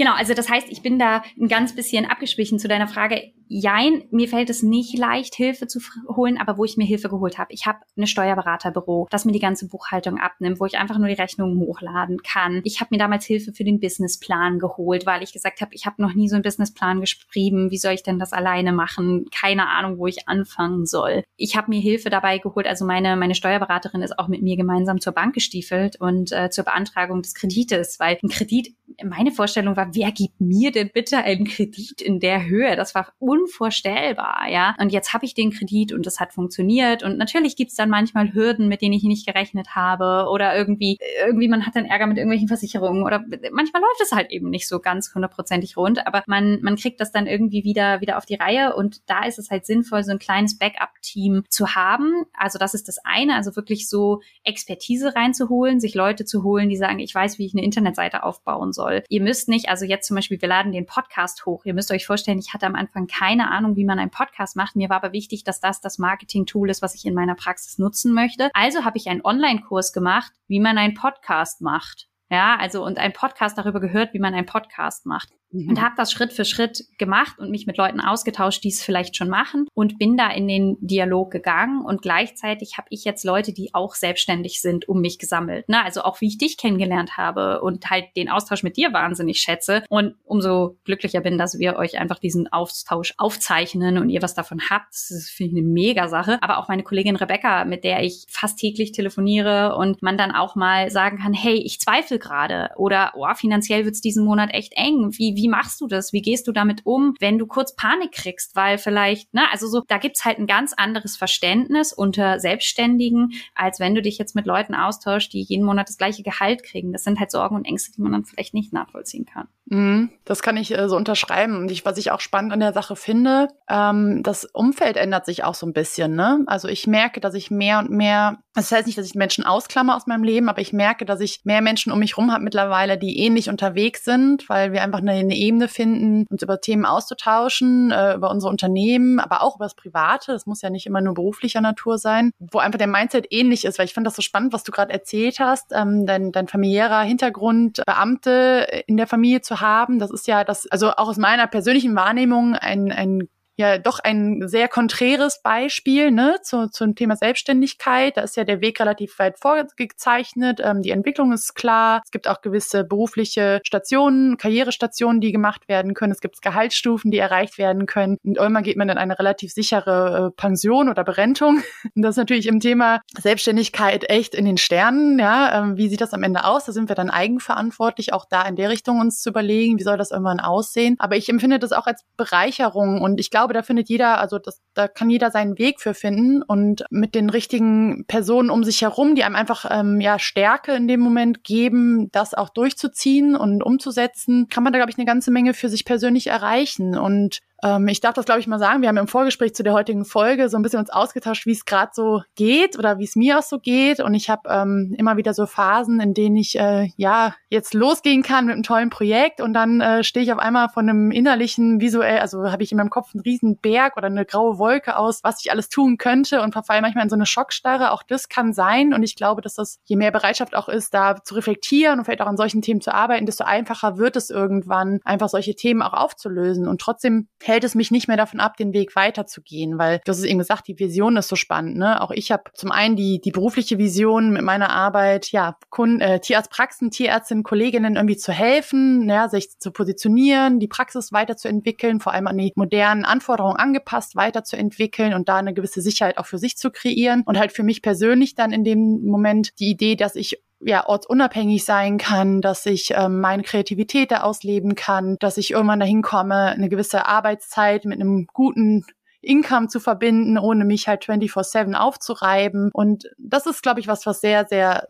Genau, 0.00 0.14
also 0.14 0.32
das 0.32 0.48
heißt, 0.48 0.68
ich 0.70 0.80
bin 0.80 0.98
da 0.98 1.22
ein 1.38 1.46
ganz 1.46 1.74
bisschen 1.74 2.06
abgeschwichen 2.06 2.58
zu 2.58 2.68
deiner 2.68 2.88
Frage. 2.88 3.34
Jein, 3.52 4.04
mir 4.12 4.28
fällt 4.28 4.48
es 4.48 4.62
nicht 4.62 4.96
leicht, 4.96 5.34
Hilfe 5.34 5.66
zu 5.66 5.80
holen, 6.06 6.38
aber 6.38 6.56
wo 6.56 6.64
ich 6.64 6.76
mir 6.76 6.84
Hilfe 6.84 7.08
geholt 7.08 7.36
habe. 7.36 7.52
Ich 7.52 7.66
habe 7.66 7.80
eine 7.96 8.06
Steuerberaterbüro, 8.06 9.08
das 9.10 9.24
mir 9.24 9.32
die 9.32 9.40
ganze 9.40 9.66
Buchhaltung 9.66 10.20
abnimmt, 10.20 10.60
wo 10.60 10.66
ich 10.66 10.78
einfach 10.78 10.98
nur 10.98 11.08
die 11.08 11.14
Rechnungen 11.14 11.58
hochladen 11.58 12.22
kann. 12.22 12.60
Ich 12.62 12.78
habe 12.80 12.90
mir 12.92 12.98
damals 12.98 13.24
Hilfe 13.24 13.52
für 13.52 13.64
den 13.64 13.80
Businessplan 13.80 14.60
geholt, 14.60 15.04
weil 15.04 15.24
ich 15.24 15.32
gesagt 15.32 15.60
habe, 15.62 15.74
ich 15.74 15.84
habe 15.84 16.00
noch 16.00 16.14
nie 16.14 16.28
so 16.28 16.36
einen 16.36 16.44
Businessplan 16.44 17.00
geschrieben. 17.00 17.72
Wie 17.72 17.78
soll 17.78 17.94
ich 17.94 18.04
denn 18.04 18.20
das 18.20 18.32
alleine 18.32 18.72
machen? 18.72 19.26
Keine 19.34 19.68
Ahnung, 19.68 19.98
wo 19.98 20.06
ich 20.06 20.28
anfangen 20.28 20.86
soll. 20.86 21.24
Ich 21.36 21.56
habe 21.56 21.70
mir 21.70 21.80
Hilfe 21.80 22.08
dabei 22.08 22.38
geholt. 22.38 22.68
Also 22.68 22.84
meine, 22.84 23.16
meine 23.16 23.34
Steuerberaterin 23.34 24.02
ist 24.02 24.16
auch 24.16 24.28
mit 24.28 24.42
mir 24.42 24.56
gemeinsam 24.56 25.00
zur 25.00 25.12
Bank 25.12 25.34
gestiefelt 25.34 26.00
und 26.00 26.30
äh, 26.30 26.50
zur 26.50 26.62
Beantragung 26.62 27.20
des 27.20 27.34
Kredites, 27.34 27.98
weil 27.98 28.16
ein 28.22 28.28
Kredit, 28.28 28.76
meine 29.04 29.32
Vorstellung 29.32 29.76
war, 29.76 29.92
wer 29.92 30.12
gibt 30.12 30.40
mir 30.40 30.70
denn 30.70 30.90
bitte 30.94 31.18
einen 31.18 31.46
Kredit 31.46 32.00
in 32.00 32.20
der 32.20 32.46
Höhe? 32.46 32.76
Das 32.76 32.94
war 32.94 33.12
unvorstellbar, 33.40 34.48
ja. 34.50 34.74
Und 34.78 34.92
jetzt 34.92 35.12
habe 35.12 35.24
ich 35.24 35.34
den 35.34 35.50
Kredit 35.50 35.92
und 35.92 36.06
das 36.06 36.20
hat 36.20 36.32
funktioniert. 36.32 37.02
Und 37.02 37.18
natürlich 37.18 37.56
gibt's 37.56 37.74
dann 37.74 37.90
manchmal 37.90 38.32
Hürden, 38.32 38.68
mit 38.68 38.82
denen 38.82 38.94
ich 38.94 39.02
nicht 39.02 39.26
gerechnet 39.26 39.74
habe 39.74 40.28
oder 40.30 40.56
irgendwie, 40.56 40.98
irgendwie 41.24 41.48
man 41.48 41.66
hat 41.66 41.76
dann 41.76 41.86
Ärger 41.86 42.06
mit 42.06 42.16
irgendwelchen 42.16 42.48
Versicherungen 42.48 43.04
oder 43.04 43.24
manchmal 43.52 43.82
läuft 43.82 44.00
es 44.02 44.12
halt 44.12 44.30
eben 44.30 44.50
nicht 44.50 44.68
so 44.68 44.80
ganz 44.80 45.14
hundertprozentig 45.14 45.76
rund, 45.76 46.06
aber 46.06 46.22
man, 46.26 46.60
man 46.62 46.76
kriegt 46.76 47.00
das 47.00 47.12
dann 47.12 47.26
irgendwie 47.26 47.64
wieder, 47.64 48.00
wieder 48.00 48.16
auf 48.16 48.26
die 48.26 48.34
Reihe 48.34 48.74
und 48.76 49.08
da 49.08 49.24
ist 49.24 49.38
es 49.38 49.50
halt 49.50 49.66
sinnvoll, 49.66 50.04
so 50.04 50.12
ein 50.12 50.18
kleines 50.18 50.58
Backup-Team 50.58 51.44
zu 51.48 51.74
haben. 51.74 52.24
Also 52.32 52.58
das 52.58 52.74
ist 52.74 52.88
das 52.88 52.98
eine, 53.04 53.34
also 53.34 53.56
wirklich 53.56 53.88
so 53.88 54.20
Expertise 54.44 55.14
reinzuholen, 55.14 55.80
sich 55.80 55.94
Leute 55.94 56.24
zu 56.24 56.42
holen, 56.42 56.68
die 56.68 56.76
sagen, 56.76 56.98
ich 56.98 57.14
weiß, 57.14 57.38
wie 57.38 57.46
ich 57.46 57.54
eine 57.54 57.64
Internetseite 57.64 58.22
aufbauen 58.22 58.72
soll. 58.72 59.02
Ihr 59.08 59.22
müsst 59.22 59.48
nicht, 59.48 59.68
also 59.68 59.84
jetzt 59.84 60.06
zum 60.06 60.16
Beispiel, 60.16 60.40
wir 60.40 60.48
laden 60.48 60.72
den 60.72 60.86
Podcast 60.86 61.46
hoch. 61.46 61.64
Ihr 61.64 61.74
müsst 61.74 61.90
euch 61.90 62.06
vorstellen, 62.06 62.38
ich 62.38 62.54
hatte 62.54 62.66
am 62.66 62.74
Anfang 62.74 63.06
keine 63.30 63.48
Ahnung, 63.52 63.76
wie 63.76 63.84
man 63.84 64.00
einen 64.00 64.10
Podcast 64.10 64.56
macht. 64.56 64.74
Mir 64.74 64.88
war 64.88 64.96
aber 64.96 65.12
wichtig, 65.12 65.44
dass 65.44 65.60
das 65.60 65.80
das 65.80 65.98
Marketing-Tool 65.98 66.68
ist, 66.68 66.82
was 66.82 66.96
ich 66.96 67.04
in 67.04 67.14
meiner 67.14 67.36
Praxis 67.36 67.78
nutzen 67.78 68.12
möchte. 68.12 68.50
Also 68.54 68.84
habe 68.84 68.98
ich 68.98 69.08
einen 69.08 69.24
Online-Kurs 69.24 69.92
gemacht, 69.92 70.32
wie 70.48 70.58
man 70.58 70.78
einen 70.78 70.94
Podcast 70.94 71.60
macht. 71.60 72.08
Ja, 72.28 72.56
also 72.56 72.84
und 72.84 72.98
ein 72.98 73.12
Podcast 73.12 73.56
darüber 73.56 73.78
gehört, 73.78 74.14
wie 74.14 74.18
man 74.18 74.34
einen 74.34 74.46
Podcast 74.46 75.06
macht 75.06 75.28
mhm. 75.52 75.70
und 75.70 75.80
habe 75.80 75.94
das 75.96 76.12
Schritt 76.12 76.32
für 76.32 76.44
Schritt 76.44 76.84
gemacht 76.98 77.38
und 77.38 77.50
mich 77.50 77.66
mit 77.66 77.76
Leuten 77.76 78.00
ausgetauscht, 78.00 78.62
die 78.64 78.68
es 78.68 78.82
vielleicht 78.82 79.16
schon 79.16 79.28
machen 79.28 79.66
und 79.74 79.98
bin 79.98 80.16
da 80.16 80.30
in 80.30 80.48
den 80.48 80.76
Dialog 80.80 81.30
gegangen 81.30 81.84
und 81.84 82.02
gleichzeitig 82.02 82.78
habe 82.78 82.88
ich 82.90 83.04
jetzt 83.04 83.24
Leute, 83.24 83.52
die 83.52 83.74
auch 83.74 83.94
selbstständig 83.94 84.60
sind, 84.60 84.88
um 84.88 85.00
mich 85.00 85.18
gesammelt. 85.18 85.68
Ne? 85.68 85.84
Also 85.84 86.02
auch 86.02 86.20
wie 86.20 86.28
ich 86.28 86.38
dich 86.38 86.56
kennengelernt 86.56 87.16
habe 87.16 87.60
und 87.62 87.90
halt 87.90 88.04
den 88.16 88.28
Austausch 88.28 88.62
mit 88.62 88.76
dir 88.76 88.92
wahnsinnig 88.92 89.40
schätze 89.40 89.82
und 89.88 90.14
umso 90.24 90.76
glücklicher 90.84 91.20
bin, 91.20 91.38
dass 91.38 91.58
wir 91.58 91.76
euch 91.76 91.98
einfach 91.98 92.18
diesen 92.18 92.52
Austausch 92.52 93.14
aufzeichnen 93.18 93.98
und 93.98 94.10
ihr 94.10 94.22
was 94.22 94.34
davon 94.34 94.60
habt. 94.70 94.92
Das 94.92 95.10
ist 95.10 95.30
finde 95.30 95.52
ich 95.52 95.58
eine 95.58 95.66
mega 95.66 96.08
Sache. 96.08 96.38
Aber 96.42 96.58
auch 96.58 96.68
meine 96.68 96.82
Kollegin 96.82 97.16
Rebecca, 97.16 97.64
mit 97.64 97.84
der 97.84 98.02
ich 98.02 98.26
fast 98.28 98.58
täglich 98.58 98.92
telefoniere 98.92 99.76
und 99.76 100.02
man 100.02 100.18
dann 100.18 100.32
auch 100.32 100.54
mal 100.54 100.90
sagen 100.90 101.18
kann, 101.18 101.32
hey, 101.32 101.54
ich 101.54 101.80
zweifle 101.80 102.18
gerade 102.18 102.70
oder 102.76 103.12
oh, 103.14 103.26
finanziell 103.34 103.84
wird's 103.84 104.00
diesen 104.00 104.24
Monat 104.24 104.50
echt 104.52 104.74
eng. 104.76 105.10
Wie, 105.12 105.34
wie 105.40 105.48
machst 105.48 105.80
du 105.80 105.86
das? 105.86 106.12
Wie 106.12 106.20
gehst 106.20 106.46
du 106.46 106.52
damit 106.52 106.82
um, 106.84 107.14
wenn 107.18 107.38
du 107.38 107.46
kurz 107.46 107.74
Panik 107.74 108.12
kriegst? 108.12 108.54
Weil 108.54 108.76
vielleicht, 108.76 109.32
ne, 109.32 109.42
also 109.50 109.66
so, 109.66 109.82
da 109.86 109.96
gibt's 109.96 110.24
halt 110.24 110.38
ein 110.38 110.46
ganz 110.46 110.74
anderes 110.76 111.16
Verständnis 111.16 111.92
unter 111.92 112.38
Selbstständigen, 112.38 113.32
als 113.54 113.80
wenn 113.80 113.94
du 113.94 114.02
dich 114.02 114.18
jetzt 114.18 114.34
mit 114.34 114.46
Leuten 114.46 114.74
austauschst, 114.74 115.32
die 115.32 115.42
jeden 115.42 115.64
Monat 115.64 115.88
das 115.88 115.96
gleiche 115.96 116.22
Gehalt 116.22 116.62
kriegen. 116.62 116.92
Das 116.92 117.04
sind 117.04 117.18
halt 117.18 117.30
Sorgen 117.30 117.56
und 117.56 117.64
Ängste, 117.64 117.92
die 117.92 118.02
man 118.02 118.12
dann 118.12 118.24
vielleicht 118.24 118.52
nicht 118.52 118.72
nachvollziehen 118.72 119.24
kann. 119.24 119.48
Mhm, 119.72 120.10
das 120.24 120.42
kann 120.42 120.56
ich 120.56 120.76
äh, 120.76 120.88
so 120.88 120.96
unterschreiben. 120.96 121.56
Und 121.56 121.70
ich, 121.70 121.84
was 121.84 121.96
ich 121.96 122.10
auch 122.10 122.18
spannend 122.18 122.52
an 122.52 122.58
der 122.58 122.72
Sache 122.72 122.96
finde, 122.96 123.46
ähm, 123.68 124.22
das 124.24 124.44
Umfeld 124.44 124.96
ändert 124.96 125.24
sich 125.26 125.44
auch 125.44 125.54
so 125.54 125.64
ein 125.64 125.72
bisschen. 125.72 126.16
Ne? 126.16 126.42
Also 126.46 126.66
ich 126.66 126.88
merke, 126.88 127.20
dass 127.20 127.34
ich 127.34 127.52
mehr 127.52 127.78
und 127.78 127.90
mehr, 127.90 128.38
das 128.52 128.72
heißt 128.72 128.86
nicht, 128.86 128.98
dass 128.98 129.06
ich 129.06 129.14
Menschen 129.14 129.44
ausklammer 129.44 129.94
aus 129.94 130.08
meinem 130.08 130.24
Leben, 130.24 130.48
aber 130.48 130.60
ich 130.60 130.72
merke, 130.72 131.04
dass 131.04 131.20
ich 131.20 131.42
mehr 131.44 131.60
Menschen 131.60 131.92
um 131.92 132.00
mich 132.00 132.16
rum 132.16 132.32
habe 132.32 132.42
mittlerweile, 132.42 132.98
die 132.98 133.20
ähnlich 133.20 133.48
unterwegs 133.48 134.04
sind, 134.04 134.48
weil 134.48 134.72
wir 134.72 134.82
einfach 134.82 134.98
eine, 134.98 135.29
eine 135.30 135.38
Ebene 135.38 135.68
finden, 135.68 136.26
uns 136.28 136.42
über 136.42 136.60
Themen 136.60 136.84
auszutauschen, 136.84 137.90
äh, 137.90 138.14
über 138.14 138.30
unsere 138.30 138.50
Unternehmen, 138.50 139.20
aber 139.20 139.42
auch 139.42 139.56
über 139.56 139.64
das 139.64 139.74
Private. 139.74 140.32
Das 140.32 140.46
muss 140.46 140.62
ja 140.62 140.70
nicht 140.70 140.86
immer 140.86 141.00
nur 141.00 141.14
beruflicher 141.14 141.60
Natur 141.60 141.98
sein, 141.98 142.32
wo 142.38 142.58
einfach 142.58 142.78
der 142.78 142.86
Mindset 142.86 143.26
ähnlich 143.30 143.64
ist, 143.64 143.78
weil 143.78 143.86
ich 143.86 143.94
fand 143.94 144.06
das 144.06 144.16
so 144.16 144.22
spannend, 144.22 144.52
was 144.52 144.64
du 144.64 144.72
gerade 144.72 144.92
erzählt 144.92 145.40
hast, 145.40 145.72
ähm, 145.72 146.06
dein, 146.06 146.32
dein 146.32 146.48
familiärer 146.48 147.02
Hintergrund, 147.02 147.82
Beamte 147.86 148.66
in 148.86 148.96
der 148.96 149.06
Familie 149.06 149.40
zu 149.40 149.60
haben. 149.60 149.98
Das 149.98 150.10
ist 150.10 150.26
ja 150.26 150.44
das, 150.44 150.66
also 150.66 150.90
auch 150.90 151.08
aus 151.08 151.18
meiner 151.18 151.46
persönlichen 151.46 151.94
Wahrnehmung 151.94 152.54
ein, 152.54 152.90
ein 152.92 153.28
ja 153.60 153.78
doch 153.78 154.00
ein 154.00 154.48
sehr 154.48 154.68
konträres 154.68 155.40
Beispiel 155.42 156.10
ne, 156.10 156.38
zu, 156.42 156.68
zum 156.70 156.94
Thema 156.94 157.16
Selbstständigkeit. 157.16 158.16
Da 158.16 158.22
ist 158.22 158.36
ja 158.36 158.44
der 158.44 158.60
Weg 158.60 158.80
relativ 158.80 159.18
weit 159.18 159.38
vorgezeichnet. 159.38 160.60
Ähm, 160.62 160.82
die 160.82 160.90
Entwicklung 160.90 161.32
ist 161.32 161.54
klar. 161.54 162.02
Es 162.04 162.10
gibt 162.10 162.26
auch 162.26 162.40
gewisse 162.40 162.84
berufliche 162.84 163.60
Stationen, 163.64 164.36
Karrierestationen, 164.36 165.20
die 165.20 165.32
gemacht 165.32 165.68
werden 165.68 165.94
können. 165.94 166.12
Es 166.12 166.20
gibt 166.20 166.42
Gehaltsstufen, 166.42 167.10
die 167.10 167.18
erreicht 167.18 167.58
werden 167.58 167.86
können. 167.86 168.16
Und 168.24 168.38
irgendwann 168.38 168.64
geht 168.64 168.76
man 168.76 168.88
in 168.88 168.98
eine 168.98 169.18
relativ 169.18 169.52
sichere 169.52 170.28
äh, 170.28 170.36
Pension 170.36 170.88
oder 170.88 171.04
Berentung. 171.04 171.62
Und 171.94 172.02
das 172.02 172.12
ist 172.12 172.18
natürlich 172.18 172.46
im 172.46 172.60
Thema 172.60 173.00
Selbstständigkeit 173.18 174.08
echt 174.08 174.34
in 174.34 174.44
den 174.44 174.56
Sternen. 174.56 175.18
Ja, 175.18 175.58
ähm, 175.58 175.76
wie 175.76 175.88
sieht 175.88 176.00
das 176.00 176.14
am 176.14 176.22
Ende 176.22 176.44
aus? 176.44 176.64
Da 176.64 176.72
sind 176.72 176.88
wir 176.88 176.96
dann 176.96 177.10
eigenverantwortlich, 177.10 178.12
auch 178.12 178.24
da 178.28 178.42
in 178.48 178.56
der 178.56 178.70
Richtung 178.70 179.00
uns 179.00 179.20
zu 179.20 179.30
überlegen, 179.30 179.78
wie 179.78 179.84
soll 179.84 179.98
das 179.98 180.10
irgendwann 180.10 180.40
aussehen. 180.40 180.96
Aber 180.98 181.16
ich 181.16 181.28
empfinde 181.28 181.58
das 181.58 181.72
auch 181.72 181.86
als 181.86 182.04
Bereicherung 182.16 183.00
und 183.00 183.20
ich 183.20 183.30
glaube, 183.30 183.49
glaube, 183.50 183.52
da 183.54 183.62
findet 183.62 183.88
jeder, 183.88 184.18
also 184.20 184.38
das, 184.38 184.60
da 184.74 184.88
kann 184.88 185.10
jeder 185.10 185.30
seinen 185.30 185.58
Weg 185.58 185.80
für 185.80 185.94
finden 185.94 186.42
und 186.42 186.84
mit 186.90 187.14
den 187.14 187.30
richtigen 187.30 188.04
Personen 188.06 188.50
um 188.50 188.64
sich 188.64 188.82
herum, 188.82 189.14
die 189.14 189.24
einem 189.24 189.36
einfach 189.36 189.66
ähm, 189.70 190.00
ja 190.00 190.18
Stärke 190.18 190.72
in 190.72 190.88
dem 190.88 191.00
Moment 191.00 191.44
geben, 191.44 192.10
das 192.12 192.34
auch 192.34 192.50
durchzuziehen 192.50 193.34
und 193.34 193.62
umzusetzen, 193.62 194.48
kann 194.48 194.64
man 194.64 194.72
da 194.72 194.78
glaube 194.78 194.90
ich 194.90 194.98
eine 194.98 195.06
ganze 195.06 195.30
Menge 195.30 195.54
für 195.54 195.68
sich 195.68 195.84
persönlich 195.84 196.28
erreichen. 196.28 196.96
Und 196.96 197.40
ähm, 197.62 197.88
ich 197.88 198.00
darf 198.00 198.14
das, 198.14 198.24
glaube 198.24 198.40
ich, 198.40 198.46
mal 198.46 198.58
sagen. 198.58 198.82
Wir 198.82 198.88
haben 198.88 198.96
im 198.96 199.08
Vorgespräch 199.08 199.54
zu 199.54 199.62
der 199.62 199.72
heutigen 199.72 200.04
Folge 200.04 200.48
so 200.48 200.56
ein 200.56 200.62
bisschen 200.62 200.80
uns 200.80 200.90
ausgetauscht, 200.90 201.46
wie 201.46 201.52
es 201.52 201.64
gerade 201.64 201.90
so 201.94 202.22
geht 202.34 202.78
oder 202.78 202.98
wie 202.98 203.04
es 203.04 203.16
mir 203.16 203.38
auch 203.38 203.42
so 203.42 203.58
geht. 203.58 204.00
Und 204.00 204.14
ich 204.14 204.30
habe 204.30 204.48
ähm, 204.48 204.94
immer 204.96 205.16
wieder 205.16 205.34
so 205.34 205.46
Phasen, 205.46 206.00
in 206.00 206.14
denen 206.14 206.36
ich 206.36 206.58
äh, 206.58 206.88
ja 206.96 207.34
jetzt 207.48 207.74
losgehen 207.74 208.22
kann 208.22 208.46
mit 208.46 208.54
einem 208.54 208.62
tollen 208.62 208.90
Projekt 208.90 209.40
und 209.40 209.52
dann 209.52 209.80
äh, 209.80 210.04
stehe 210.04 210.24
ich 210.24 210.32
auf 210.32 210.38
einmal 210.38 210.68
von 210.68 210.88
einem 210.88 211.10
innerlichen 211.10 211.80
visuell, 211.80 212.20
also 212.20 212.50
habe 212.50 212.62
ich 212.62 212.72
in 212.72 212.78
meinem 212.78 212.90
Kopf 212.90 213.10
einen 213.14 213.22
riesen 213.22 213.58
Berg 213.58 213.96
oder 213.96 214.06
eine 214.06 214.24
graue 214.24 214.58
Wolke 214.58 214.96
aus, 214.96 215.22
was 215.24 215.44
ich 215.44 215.50
alles 215.50 215.68
tun 215.68 215.98
könnte 215.98 216.42
und 216.42 216.52
verfalle 216.52 216.80
manchmal 216.80 217.04
in 217.04 217.10
so 217.10 217.16
eine 217.16 217.26
Schockstarre. 217.26 217.90
Auch 217.90 218.02
das 218.02 218.28
kann 218.28 218.52
sein. 218.52 218.94
Und 218.94 219.02
ich 219.02 219.16
glaube, 219.16 219.42
dass 219.42 219.54
das, 219.54 219.80
je 219.84 219.96
mehr 219.96 220.10
Bereitschaft 220.10 220.54
auch 220.54 220.68
ist, 220.68 220.94
da 220.94 221.22
zu 221.22 221.34
reflektieren 221.34 221.98
und 221.98 222.04
vielleicht 222.04 222.22
auch 222.22 222.26
an 222.26 222.36
solchen 222.36 222.62
Themen 222.62 222.80
zu 222.80 222.94
arbeiten, 222.94 223.26
desto 223.26 223.44
einfacher 223.44 223.98
wird 223.98 224.16
es 224.16 224.30
irgendwann, 224.30 225.00
einfach 225.04 225.28
solche 225.28 225.54
Themen 225.54 225.82
auch 225.82 225.92
aufzulösen. 225.92 226.68
Und 226.68 226.80
trotzdem 226.80 227.28
hält 227.50 227.64
es 227.64 227.74
mich 227.74 227.90
nicht 227.90 228.08
mehr 228.08 228.16
davon 228.16 228.40
ab, 228.40 228.56
den 228.56 228.72
Weg 228.72 228.96
weiterzugehen, 228.96 229.78
weil 229.78 230.00
du 230.04 230.10
hast 230.10 230.18
es 230.18 230.24
eben 230.24 230.38
gesagt, 230.38 230.68
die 230.68 230.78
Vision 230.78 231.16
ist 231.16 231.28
so 231.28 231.36
spannend. 231.36 231.76
Ne? 231.76 232.00
Auch 232.00 232.10
ich 232.10 232.32
habe 232.32 232.44
zum 232.54 232.70
einen 232.72 232.96
die, 232.96 233.20
die 233.20 233.30
berufliche 233.30 233.78
Vision 233.78 234.30
mit 234.30 234.42
meiner 234.42 234.70
Arbeit, 234.70 235.32
ja, 235.32 235.56
Kunden, 235.68 236.00
äh, 236.00 236.20
Tierarztpraxen, 236.20 236.90
Tierärztinnen, 236.90 237.44
Kolleginnen 237.44 237.96
irgendwie 237.96 238.16
zu 238.16 238.32
helfen, 238.32 239.08
ja, 239.08 239.28
sich 239.28 239.58
zu 239.58 239.70
positionieren, 239.70 240.60
die 240.60 240.68
Praxis 240.68 241.12
weiterzuentwickeln, 241.12 242.00
vor 242.00 242.12
allem 242.12 242.26
an 242.26 242.38
die 242.38 242.52
modernen 242.54 243.04
Anforderungen 243.04 243.56
angepasst 243.56 244.16
weiterzuentwickeln 244.16 245.14
und 245.14 245.28
da 245.28 245.36
eine 245.36 245.54
gewisse 245.54 245.82
Sicherheit 245.82 246.18
auch 246.18 246.26
für 246.26 246.38
sich 246.38 246.56
zu 246.56 246.70
kreieren 246.70 247.22
und 247.26 247.38
halt 247.38 247.52
für 247.52 247.62
mich 247.62 247.82
persönlich 247.82 248.34
dann 248.34 248.52
in 248.52 248.64
dem 248.64 249.04
Moment 249.04 249.58
die 249.58 249.70
Idee, 249.70 249.96
dass 249.96 250.16
ich 250.16 250.42
ja 250.60 250.86
ortsunabhängig 250.86 251.64
sein 251.64 251.98
kann, 251.98 252.40
dass 252.40 252.66
ich 252.66 252.92
ähm, 252.94 253.20
meine 253.20 253.42
Kreativität 253.42 254.10
da 254.10 254.20
ausleben 254.22 254.74
kann, 254.74 255.16
dass 255.18 255.38
ich 255.38 255.52
irgendwann 255.52 255.80
dahin 255.80 256.02
komme, 256.02 256.46
eine 256.46 256.68
gewisse 256.68 257.06
Arbeitszeit 257.06 257.84
mit 257.84 258.00
einem 258.00 258.26
guten 258.32 258.84
Income 259.22 259.68
zu 259.68 259.80
verbinden, 259.80 260.38
ohne 260.38 260.64
mich 260.64 260.88
halt 260.88 261.04
24/7 261.04 261.74
aufzureiben. 261.74 262.70
Und 262.72 263.04
das 263.18 263.46
ist, 263.46 263.62
glaube 263.62 263.80
ich, 263.80 263.88
was, 263.88 264.06
was 264.06 264.20
sehr, 264.20 264.46
sehr 264.46 264.86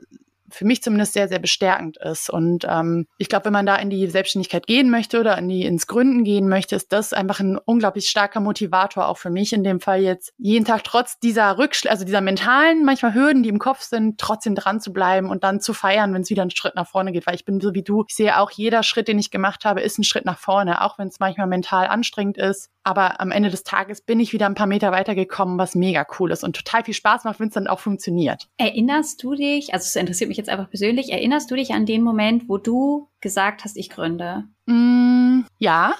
für 0.51 0.65
mich 0.65 0.83
zumindest 0.83 1.13
sehr, 1.13 1.29
sehr 1.29 1.39
bestärkend 1.39 1.97
ist. 1.99 2.31
Und 2.31 2.67
ähm, 2.69 3.07
ich 3.19 3.29
glaube, 3.29 3.47
wenn 3.47 3.53
man 3.53 3.67
da 3.67 3.77
in 3.77 3.91
die 3.91 4.07
Selbstständigkeit 4.07 4.67
gehen 4.67 4.91
möchte 4.91 5.21
oder 5.21 5.37
in 5.39 5.49
die, 5.49 5.65
ins 5.65 5.87
Gründen 5.87 6.25
gehen 6.25 6.49
möchte, 6.49 6.77
ist 6.77 6.93
das 6.93 7.13
einfach 7.13 7.41
ein 7.41 7.59
unglaublich 7.59 8.09
starker 8.09 8.41
Motivator 8.41 9.09
auch 9.09 9.19
für 9.19 9.31
mich 9.31 9.53
in 9.53 9.65
dem 9.65 9.81
Fall 9.81 10.03
jetzt 10.03 10.33
jeden 10.39 10.65
Tag 10.65 10.85
trotz 10.85 11.19
dieser 11.19 11.59
Rückschläge, 11.59 11.91
also 11.91 12.05
dieser 12.05 12.21
mentalen 12.21 12.85
manchmal 12.85 13.15
Hürden, 13.15 13.43
die 13.43 13.49
im 13.49 13.59
Kopf 13.59 13.83
sind, 13.83 14.19
trotzdem 14.19 14.55
dran 14.55 14.81
zu 14.81 14.93
bleiben 14.93 15.29
und 15.29 15.45
dann 15.45 15.61
zu 15.61 15.73
feiern, 15.73 16.13
wenn 16.15 16.23
es 16.23 16.31
wieder 16.31 16.43
einen 16.43 16.51
Schritt 16.51 16.75
nach 16.75 16.89
vorne 16.89 17.13
geht. 17.13 17.27
Weil 17.27 17.35
ich 17.35 17.45
bin 17.45 17.61
so 17.61 17.75
wie 17.75 17.83
du, 17.83 18.05
ich 18.09 18.15
sehe 18.15 18.39
auch 18.39 18.51
jeder 18.51 18.83
Schritt, 18.83 19.09
den 19.09 19.19
ich 19.19 19.31
gemacht 19.31 19.65
habe, 19.65 19.81
ist 19.81 19.99
ein 19.99 20.05
Schritt 20.05 20.25
nach 20.25 20.39
vorne, 20.39 20.83
auch 20.83 20.99
wenn 20.99 21.09
es 21.09 21.21
manchmal 21.21 21.47
mental 21.47 21.87
anstrengend 21.87 22.39
ist. 22.39 22.71
Aber 22.83 23.21
am 23.21 23.31
Ende 23.31 23.51
des 23.51 23.63
Tages 23.63 24.01
bin 24.01 24.21
ich 24.21 24.33
wieder 24.33 24.47
ein 24.47 24.55
paar 24.55 24.67
Meter 24.67 24.91
weitergekommen, 24.91 25.59
was 25.59 25.75
mega 25.75 26.07
cool 26.19 26.31
ist 26.31 26.43
und 26.43 26.57
total 26.57 26.85
viel 26.85 26.95
Spaß 26.95 27.25
macht, 27.25 27.39
wenn 27.39 27.49
es 27.49 27.55
dann 27.55 27.67
auch 27.67 27.81
funktioniert. 27.81 28.49
Erinnerst 28.57 29.23
du 29.23 29.35
dich, 29.35 29.75
also 29.75 29.85
es 29.85 29.97
interessiert 29.97 30.29
mich 30.29 30.39
jetzt 30.40 30.50
einfach 30.50 30.68
persönlich, 30.68 31.12
erinnerst 31.12 31.50
du 31.50 31.55
dich 31.55 31.72
an 31.72 31.87
den 31.87 32.03
Moment, 32.03 32.48
wo 32.48 32.59
du 32.59 33.09
gesagt 33.20 33.64
hast, 33.64 33.76
ich 33.76 33.90
gründe? 33.90 34.44
Mm, 34.66 35.42
ja, 35.59 35.94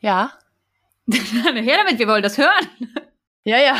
ja. 0.00 0.32
Her 1.10 1.76
damit, 1.78 1.98
wir 1.98 2.08
wollen 2.08 2.22
das 2.22 2.38
hören. 2.38 2.68
Ja, 3.44 3.58
ja. 3.58 3.76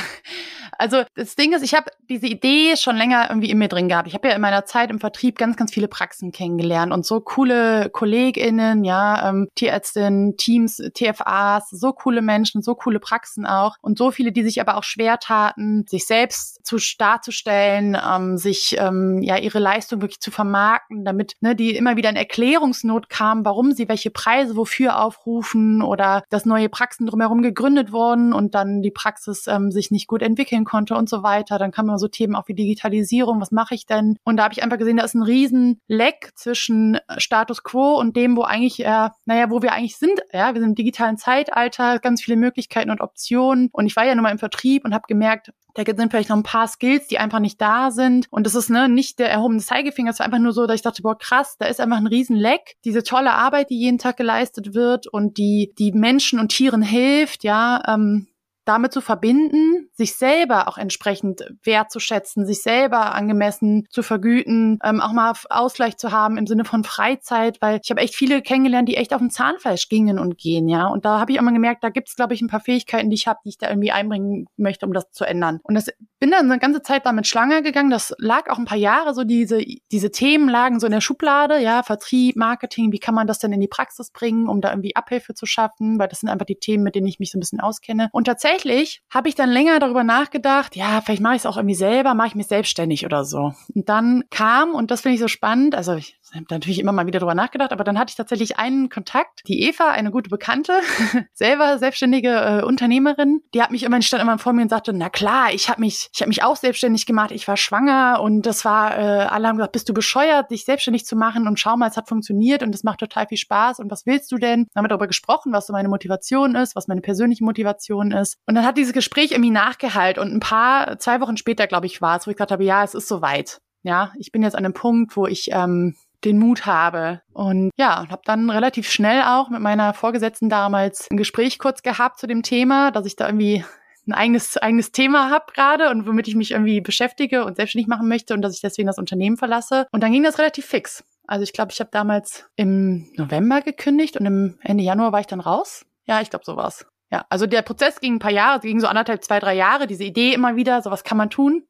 Also 0.76 1.02
das 1.14 1.36
Ding 1.36 1.52
ist, 1.52 1.62
ich 1.62 1.74
habe 1.74 1.90
diese 2.08 2.26
Idee 2.26 2.76
schon 2.76 2.96
länger 2.96 3.26
irgendwie 3.28 3.50
in 3.50 3.58
mir 3.58 3.68
drin 3.68 3.88
gehabt. 3.88 4.08
Ich 4.08 4.14
habe 4.14 4.28
ja 4.28 4.34
in 4.34 4.40
meiner 4.40 4.64
Zeit 4.64 4.90
im 4.90 5.00
Vertrieb 5.00 5.38
ganz, 5.38 5.56
ganz 5.56 5.72
viele 5.72 5.88
Praxen 5.88 6.32
kennengelernt 6.32 6.92
und 6.92 7.06
so 7.06 7.20
coole 7.20 7.90
KollegInnen, 7.90 8.84
ja, 8.84 9.28
ähm, 9.28 9.48
Tierärztinnen, 9.54 10.36
Teams, 10.36 10.76
TFAs, 10.94 11.70
so 11.70 11.92
coole 11.92 12.22
Menschen, 12.22 12.62
so 12.62 12.74
coole 12.74 13.00
Praxen 13.00 13.46
auch 13.46 13.76
und 13.80 13.98
so 13.98 14.10
viele, 14.10 14.32
die 14.32 14.42
sich 14.42 14.60
aber 14.60 14.76
auch 14.76 14.84
schwer 14.84 15.18
taten, 15.18 15.84
sich 15.88 16.06
selbst 16.06 16.64
zu 16.64 16.78
darzustellen, 16.98 17.96
ähm, 17.96 18.36
sich 18.36 18.76
ähm, 18.78 19.22
ja 19.22 19.36
ihre 19.36 19.58
Leistung 19.58 20.00
wirklich 20.00 20.20
zu 20.20 20.30
vermarkten, 20.30 21.04
damit 21.04 21.34
ne, 21.40 21.54
die 21.54 21.76
immer 21.76 21.96
wieder 21.96 22.10
in 22.10 22.16
Erklärungsnot 22.16 23.08
kamen, 23.08 23.44
warum 23.44 23.72
sie 23.72 23.88
welche 23.88 24.10
Preise 24.10 24.56
wofür 24.56 25.00
aufrufen 25.00 25.82
oder 25.82 26.22
dass 26.30 26.46
neue 26.46 26.68
Praxen 26.68 27.06
drumherum 27.06 27.42
gegründet 27.42 27.92
wurden 27.92 28.32
und 28.32 28.54
dann 28.54 28.82
die 28.82 28.90
Praxis 28.90 29.46
ähm, 29.46 29.70
sich 29.70 29.90
nicht 29.90 30.06
gut 30.06 30.22
entwickeln 30.22 30.57
konnte 30.64 30.94
und 30.94 31.08
so 31.08 31.22
weiter. 31.22 31.58
Dann 31.58 31.70
kamen 31.70 31.98
so 31.98 32.08
Themen 32.08 32.34
auch 32.34 32.48
wie 32.48 32.54
Digitalisierung, 32.54 33.40
was 33.40 33.50
mache 33.50 33.74
ich 33.74 33.86
denn? 33.86 34.16
Und 34.24 34.36
da 34.36 34.44
habe 34.44 34.54
ich 34.54 34.62
einfach 34.62 34.78
gesehen, 34.78 34.98
da 34.98 35.04
ist 35.04 35.14
ein 35.14 35.22
riesen 35.22 35.80
Leck 35.86 36.32
zwischen 36.34 36.98
Status 37.16 37.62
quo 37.62 37.98
und 37.98 38.16
dem, 38.16 38.36
wo 38.36 38.42
eigentlich, 38.42 38.84
äh, 38.84 39.08
naja, 39.24 39.50
wo 39.50 39.62
wir 39.62 39.72
eigentlich 39.72 39.96
sind. 39.96 40.20
Ja, 40.32 40.54
wir 40.54 40.60
sind 40.60 40.70
im 40.70 40.74
digitalen 40.74 41.16
Zeitalter, 41.16 41.98
ganz 41.98 42.22
viele 42.22 42.36
Möglichkeiten 42.36 42.90
und 42.90 43.00
Optionen. 43.00 43.68
Und 43.72 43.86
ich 43.86 43.96
war 43.96 44.04
ja 44.04 44.14
nun 44.14 44.22
mal 44.22 44.30
im 44.30 44.38
Vertrieb 44.38 44.84
und 44.84 44.94
habe 44.94 45.04
gemerkt, 45.08 45.50
da 45.74 45.96
sind 45.96 46.10
vielleicht 46.10 46.30
noch 46.30 46.36
ein 46.36 46.42
paar 46.42 46.66
Skills, 46.66 47.06
die 47.06 47.18
einfach 47.18 47.38
nicht 47.38 47.60
da 47.60 47.90
sind. 47.90 48.26
Und 48.30 48.46
das 48.46 48.54
ist 48.54 48.70
ne, 48.70 48.88
nicht 48.88 49.18
der 49.18 49.30
erhobene 49.30 49.60
Zeigefinger, 49.60 50.10
es 50.10 50.18
war 50.18 50.26
einfach 50.26 50.38
nur 50.38 50.52
so, 50.52 50.66
dass 50.66 50.76
ich 50.76 50.82
dachte, 50.82 51.02
boah, 51.02 51.16
krass, 51.16 51.56
da 51.58 51.66
ist 51.66 51.80
einfach 51.80 51.98
ein 51.98 52.06
riesen 52.06 52.36
Leck. 52.36 52.76
Diese 52.84 53.02
tolle 53.02 53.32
Arbeit, 53.32 53.70
die 53.70 53.78
jeden 53.78 53.98
Tag 53.98 54.16
geleistet 54.16 54.74
wird 54.74 55.06
und 55.06 55.38
die, 55.38 55.72
die 55.78 55.92
Menschen 55.92 56.40
und 56.40 56.48
Tieren 56.48 56.82
hilft, 56.82 57.44
ja, 57.44 57.82
ähm, 57.86 58.26
damit 58.64 58.92
zu 58.92 59.00
verbinden, 59.00 59.87
sich 59.98 60.14
selber 60.14 60.68
auch 60.68 60.78
entsprechend 60.78 61.44
wertzuschätzen, 61.64 62.46
sich 62.46 62.62
selber 62.62 63.14
angemessen 63.14 63.86
zu 63.90 64.04
vergüten, 64.04 64.78
ähm, 64.84 65.00
auch 65.00 65.12
mal 65.12 65.32
Ausgleich 65.50 65.96
zu 65.96 66.12
haben 66.12 66.38
im 66.38 66.46
Sinne 66.46 66.64
von 66.64 66.84
Freizeit, 66.84 67.60
weil 67.60 67.80
ich 67.82 67.90
habe 67.90 68.00
echt 68.00 68.14
viele 68.14 68.40
kennengelernt, 68.40 68.88
die 68.88 68.96
echt 68.96 69.12
auf 69.12 69.18
dem 69.18 69.30
Zahnfleisch 69.30 69.88
gingen 69.88 70.20
und 70.20 70.38
gehen, 70.38 70.68
ja. 70.68 70.86
Und 70.86 71.04
da 71.04 71.18
habe 71.18 71.32
ich 71.32 71.40
auch 71.40 71.42
mal 71.42 71.52
gemerkt, 71.52 71.82
da 71.82 71.88
gibt 71.88 72.08
es, 72.08 72.14
glaube 72.14 72.32
ich, 72.32 72.40
ein 72.40 72.48
paar 72.48 72.60
Fähigkeiten, 72.60 73.10
die 73.10 73.16
ich 73.16 73.26
habe, 73.26 73.40
die 73.44 73.50
ich 73.50 73.58
da 73.58 73.68
irgendwie 73.68 73.90
einbringen 73.90 74.46
möchte, 74.56 74.86
um 74.86 74.92
das 74.92 75.10
zu 75.10 75.24
ändern. 75.24 75.58
Und 75.64 75.74
das 75.74 75.88
bin 76.20 76.30
dann 76.30 76.50
eine 76.50 76.60
ganze 76.60 76.82
Zeit 76.82 77.04
damit 77.04 77.26
schlange 77.26 77.62
gegangen. 77.62 77.90
Das 77.90 78.14
lag 78.18 78.50
auch 78.50 78.58
ein 78.58 78.64
paar 78.64 78.78
Jahre 78.78 79.14
so, 79.14 79.24
diese, 79.24 79.60
diese 79.90 80.10
Themen 80.12 80.48
lagen 80.48 80.78
so 80.78 80.86
in 80.86 80.92
der 80.92 81.00
Schublade, 81.00 81.58
ja, 81.58 81.82
Vertrieb, 81.82 82.36
Marketing, 82.36 82.92
wie 82.92 82.98
kann 83.00 83.14
man 83.14 83.26
das 83.26 83.40
denn 83.40 83.52
in 83.52 83.60
die 83.60 83.68
Praxis 83.68 84.10
bringen, 84.10 84.48
um 84.48 84.60
da 84.60 84.70
irgendwie 84.70 84.94
Abhilfe 84.94 85.34
zu 85.34 85.44
schaffen, 85.46 85.98
weil 85.98 86.08
das 86.08 86.20
sind 86.20 86.28
einfach 86.28 86.46
die 86.46 86.56
Themen, 86.56 86.84
mit 86.84 86.94
denen 86.94 87.06
ich 87.08 87.18
mich 87.18 87.32
so 87.32 87.38
ein 87.38 87.40
bisschen 87.40 87.60
auskenne. 87.60 88.08
Und 88.12 88.24
tatsächlich 88.24 89.02
habe 89.10 89.28
ich 89.28 89.34
dann 89.34 89.50
länger 89.50 89.80
darüber 89.88 90.04
nachgedacht, 90.04 90.76
ja, 90.76 91.00
vielleicht 91.00 91.22
mache 91.22 91.34
ich 91.34 91.42
es 91.42 91.46
auch 91.46 91.56
irgendwie 91.56 91.74
selber, 91.74 92.14
mache 92.14 92.28
ich 92.28 92.34
mich 92.34 92.46
selbstständig 92.46 93.04
oder 93.04 93.24
so. 93.24 93.54
Und 93.74 93.88
dann 93.88 94.24
kam, 94.30 94.74
und 94.74 94.90
das 94.90 95.00
finde 95.00 95.14
ich 95.14 95.20
so 95.20 95.28
spannend, 95.28 95.74
also 95.74 95.94
ich 95.94 96.17
natürlich 96.50 96.78
immer 96.78 96.92
mal 96.92 97.06
wieder 97.06 97.18
darüber 97.18 97.34
nachgedacht, 97.34 97.72
aber 97.72 97.84
dann 97.84 97.98
hatte 97.98 98.10
ich 98.10 98.16
tatsächlich 98.16 98.58
einen 98.58 98.88
Kontakt, 98.88 99.42
die 99.46 99.62
Eva, 99.62 99.90
eine 99.90 100.10
gute 100.10 100.30
Bekannte, 100.30 100.80
selber 101.32 101.78
selbstständige 101.78 102.28
äh, 102.28 102.62
Unternehmerin, 102.62 103.40
die 103.54 103.62
hat 103.62 103.70
mich 103.70 103.82
immer, 103.82 104.00
stand 104.02 104.22
immer 104.22 104.38
vor 104.38 104.52
mir 104.52 104.62
und 104.62 104.68
sagte, 104.68 104.92
na 104.92 105.08
klar, 105.08 105.52
ich 105.52 105.68
habe 105.68 105.80
mich, 105.80 106.08
ich 106.12 106.20
habe 106.20 106.28
mich 106.28 106.42
auch 106.42 106.56
selbstständig 106.56 107.06
gemacht, 107.06 107.30
ich 107.30 107.46
war 107.48 107.56
schwanger 107.56 108.20
und 108.22 108.42
das 108.42 108.64
war, 108.64 108.96
äh, 108.98 109.26
alle 109.26 109.48
haben 109.48 109.56
gesagt, 109.56 109.72
bist 109.72 109.88
du 109.88 109.94
bescheuert, 109.94 110.50
dich 110.50 110.64
selbstständig 110.64 111.04
zu 111.06 111.16
machen 111.16 111.46
und 111.46 111.58
schau 111.58 111.76
mal, 111.76 111.88
es 111.88 111.96
hat 111.96 112.08
funktioniert 112.08 112.62
und 112.62 112.74
es 112.74 112.84
macht 112.84 113.00
total 113.00 113.26
viel 113.26 113.38
Spaß 113.38 113.80
und 113.80 113.90
was 113.90 114.06
willst 114.06 114.30
du 114.32 114.38
denn? 114.38 114.66
Dann 114.72 114.80
haben 114.80 114.84
wir 114.84 114.88
darüber 114.88 115.06
gesprochen, 115.06 115.52
was 115.52 115.66
so 115.66 115.72
meine 115.72 115.88
Motivation 115.88 116.54
ist, 116.54 116.76
was 116.76 116.88
meine 116.88 117.00
persönliche 117.00 117.44
Motivation 117.44 118.12
ist. 118.12 118.36
Und 118.46 118.54
dann 118.54 118.64
hat 118.64 118.76
dieses 118.76 118.92
Gespräch 118.92 119.32
irgendwie 119.32 119.50
nachgehalt 119.50 120.18
und 120.18 120.32
ein 120.32 120.40
paar, 120.40 120.98
zwei 120.98 121.20
Wochen 121.20 121.36
später, 121.36 121.66
glaube 121.66 121.86
ich, 121.86 122.00
war 122.00 122.16
es, 122.16 122.26
wo 122.26 122.30
ich 122.30 122.36
gesagt 122.36 122.52
habe, 122.52 122.64
ja, 122.64 122.84
es 122.84 122.94
ist 122.94 123.08
soweit. 123.08 123.60
Ja, 123.82 124.12
ich 124.18 124.32
bin 124.32 124.42
jetzt 124.42 124.56
an 124.56 124.64
einem 124.64 124.74
Punkt, 124.74 125.16
wo 125.16 125.26
ich 125.26 125.50
ähm, 125.52 125.94
den 126.24 126.38
Mut 126.38 126.66
habe. 126.66 127.20
Und 127.32 127.70
ja, 127.76 128.06
habe 128.08 128.22
dann 128.24 128.50
relativ 128.50 128.90
schnell 128.90 129.22
auch 129.22 129.50
mit 129.50 129.60
meiner 129.60 129.94
Vorgesetzten 129.94 130.48
damals 130.48 131.06
ein 131.10 131.16
Gespräch 131.16 131.58
kurz 131.58 131.82
gehabt 131.82 132.18
zu 132.18 132.26
dem 132.26 132.42
Thema, 132.42 132.90
dass 132.90 133.06
ich 133.06 133.16
da 133.16 133.26
irgendwie 133.26 133.64
ein 134.06 134.14
eigenes, 134.14 134.56
eigenes 134.56 134.90
Thema 134.90 135.30
habe 135.30 135.52
gerade 135.52 135.90
und 135.90 136.06
womit 136.06 136.28
ich 136.28 136.34
mich 136.34 136.52
irgendwie 136.52 136.80
beschäftige 136.80 137.44
und 137.44 137.56
selbstständig 137.56 137.88
machen 137.88 138.08
möchte 138.08 138.34
und 138.34 138.42
dass 138.42 138.54
ich 138.54 138.60
deswegen 138.60 138.86
das 138.86 138.98
Unternehmen 138.98 139.36
verlasse. 139.36 139.86
Und 139.92 140.02
dann 140.02 140.12
ging 140.12 140.22
das 140.22 140.38
relativ 140.38 140.66
fix. 140.66 141.04
Also 141.26 141.42
ich 141.42 141.52
glaube, 141.52 141.72
ich 141.72 141.80
habe 141.80 141.90
damals 141.92 142.46
im 142.56 143.10
November 143.16 143.60
gekündigt 143.60 144.16
und 144.16 144.24
im 144.26 144.58
Ende 144.62 144.82
Januar 144.82 145.12
war 145.12 145.20
ich 145.20 145.26
dann 145.26 145.40
raus. 145.40 145.84
Ja, 146.06 146.22
ich 146.22 146.30
glaube, 146.30 146.46
so 146.46 146.56
war's. 146.56 146.86
Ja, 147.10 147.26
also 147.28 147.46
der 147.46 147.62
Prozess 147.62 148.00
ging 148.00 148.14
ein 148.14 148.18
paar 148.18 148.32
Jahre, 148.32 148.60
ging 148.60 148.80
so 148.80 148.86
anderthalb, 148.86 149.22
zwei, 149.22 149.40
drei 149.40 149.54
Jahre, 149.54 149.86
diese 149.86 150.04
Idee 150.04 150.32
immer 150.32 150.56
wieder, 150.56 150.82
so 150.82 150.90
was 150.90 151.04
kann 151.04 151.18
man 151.18 151.30
tun. 151.30 151.66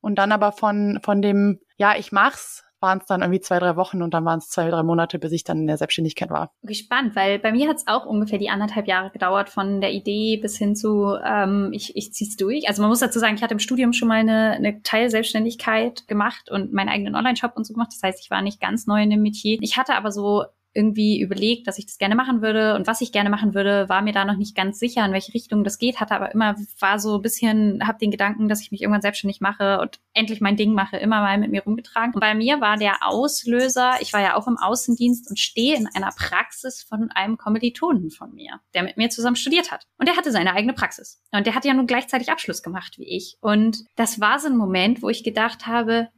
Und 0.00 0.16
dann 0.16 0.32
aber 0.32 0.52
von, 0.52 1.00
von 1.02 1.20
dem, 1.20 1.60
ja, 1.76 1.96
ich 1.96 2.12
mach's, 2.12 2.62
waren 2.86 2.98
es 2.98 3.06
dann 3.06 3.20
irgendwie 3.20 3.40
zwei, 3.40 3.58
drei 3.58 3.74
Wochen 3.76 4.00
und 4.00 4.14
dann 4.14 4.24
waren 4.24 4.38
es 4.38 4.48
zwei, 4.48 4.70
drei 4.70 4.84
Monate, 4.84 5.18
bis 5.18 5.32
ich 5.32 5.42
dann 5.42 5.58
in 5.58 5.66
der 5.66 5.76
Selbstständigkeit 5.76 6.30
war. 6.30 6.52
Gespannt, 6.62 7.16
weil 7.16 7.40
bei 7.40 7.50
mir 7.50 7.68
hat 7.68 7.78
es 7.78 7.86
auch 7.88 8.06
ungefähr 8.06 8.38
die 8.38 8.48
anderthalb 8.48 8.86
Jahre 8.86 9.10
gedauert 9.10 9.48
von 9.48 9.80
der 9.80 9.92
Idee 9.92 10.38
bis 10.40 10.56
hin 10.56 10.76
zu, 10.76 11.16
ähm, 11.24 11.70
ich, 11.72 11.96
ich 11.96 12.12
zieh's 12.12 12.36
durch. 12.36 12.68
Also 12.68 12.82
man 12.82 12.88
muss 12.88 13.00
dazu 13.00 13.18
sagen, 13.18 13.34
ich 13.34 13.42
hatte 13.42 13.54
im 13.54 13.58
Studium 13.58 13.92
schon 13.92 14.08
mal 14.08 14.20
eine, 14.20 14.52
eine 14.52 14.82
Teilselbstständigkeit 14.82 16.06
gemacht 16.06 16.48
und 16.50 16.72
meinen 16.72 16.88
eigenen 16.88 17.16
Online-Shop 17.16 17.52
und 17.56 17.66
so 17.66 17.74
gemacht. 17.74 17.90
Das 17.92 18.02
heißt, 18.02 18.20
ich 18.22 18.30
war 18.30 18.42
nicht 18.42 18.60
ganz 18.60 18.86
neu 18.86 19.02
in 19.02 19.10
dem 19.10 19.22
Metier. 19.22 19.58
Ich 19.60 19.76
hatte 19.76 19.94
aber 19.94 20.12
so 20.12 20.44
irgendwie 20.76 21.20
überlegt, 21.20 21.66
dass 21.66 21.78
ich 21.78 21.86
das 21.86 21.98
gerne 21.98 22.14
machen 22.14 22.42
würde 22.42 22.74
und 22.74 22.86
was 22.86 23.00
ich 23.00 23.10
gerne 23.10 23.30
machen 23.30 23.54
würde, 23.54 23.88
war 23.88 24.02
mir 24.02 24.12
da 24.12 24.24
noch 24.24 24.36
nicht 24.36 24.54
ganz 24.54 24.78
sicher, 24.78 25.04
in 25.04 25.12
welche 25.12 25.32
Richtung 25.32 25.64
das 25.64 25.78
geht, 25.78 25.98
hatte 26.00 26.14
aber 26.14 26.32
immer, 26.32 26.54
war 26.78 26.98
so 26.98 27.16
ein 27.16 27.22
bisschen, 27.22 27.86
hab 27.86 27.98
den 27.98 28.10
Gedanken, 28.10 28.48
dass 28.48 28.60
ich 28.60 28.70
mich 28.70 28.82
irgendwann 28.82 29.02
selbstständig 29.02 29.40
mache 29.40 29.80
und 29.80 29.98
endlich 30.12 30.40
mein 30.40 30.56
Ding 30.56 30.74
mache, 30.74 30.98
immer 30.98 31.20
mal 31.20 31.38
mit 31.38 31.50
mir 31.50 31.62
rumgetragen. 31.62 32.14
Und 32.14 32.20
bei 32.20 32.34
mir 32.34 32.60
war 32.60 32.76
der 32.76 33.06
Auslöser, 33.06 33.94
ich 34.00 34.12
war 34.12 34.20
ja 34.20 34.36
auch 34.36 34.46
im 34.46 34.58
Außendienst 34.58 35.28
und 35.30 35.38
stehe 35.38 35.76
in 35.76 35.88
einer 35.94 36.10
Praxis 36.16 36.82
von 36.82 37.10
einem 37.12 37.38
Kommilitonen 37.38 38.10
von 38.10 38.34
mir, 38.34 38.60
der 38.74 38.82
mit 38.82 38.96
mir 38.96 39.08
zusammen 39.08 39.36
studiert 39.36 39.72
hat. 39.72 39.86
Und 39.98 40.08
der 40.08 40.16
hatte 40.16 40.30
seine 40.30 40.52
eigene 40.52 40.74
Praxis. 40.74 41.22
Und 41.32 41.46
der 41.46 41.54
hatte 41.54 41.68
ja 41.68 41.74
nun 41.74 41.86
gleichzeitig 41.86 42.30
Abschluss 42.30 42.62
gemacht 42.62 42.98
wie 42.98 43.16
ich. 43.16 43.38
Und 43.40 43.84
das 43.96 44.20
war 44.20 44.38
so 44.38 44.48
ein 44.48 44.56
Moment, 44.56 45.02
wo 45.02 45.08
ich 45.08 45.24
gedacht 45.24 45.66
habe, 45.66 46.08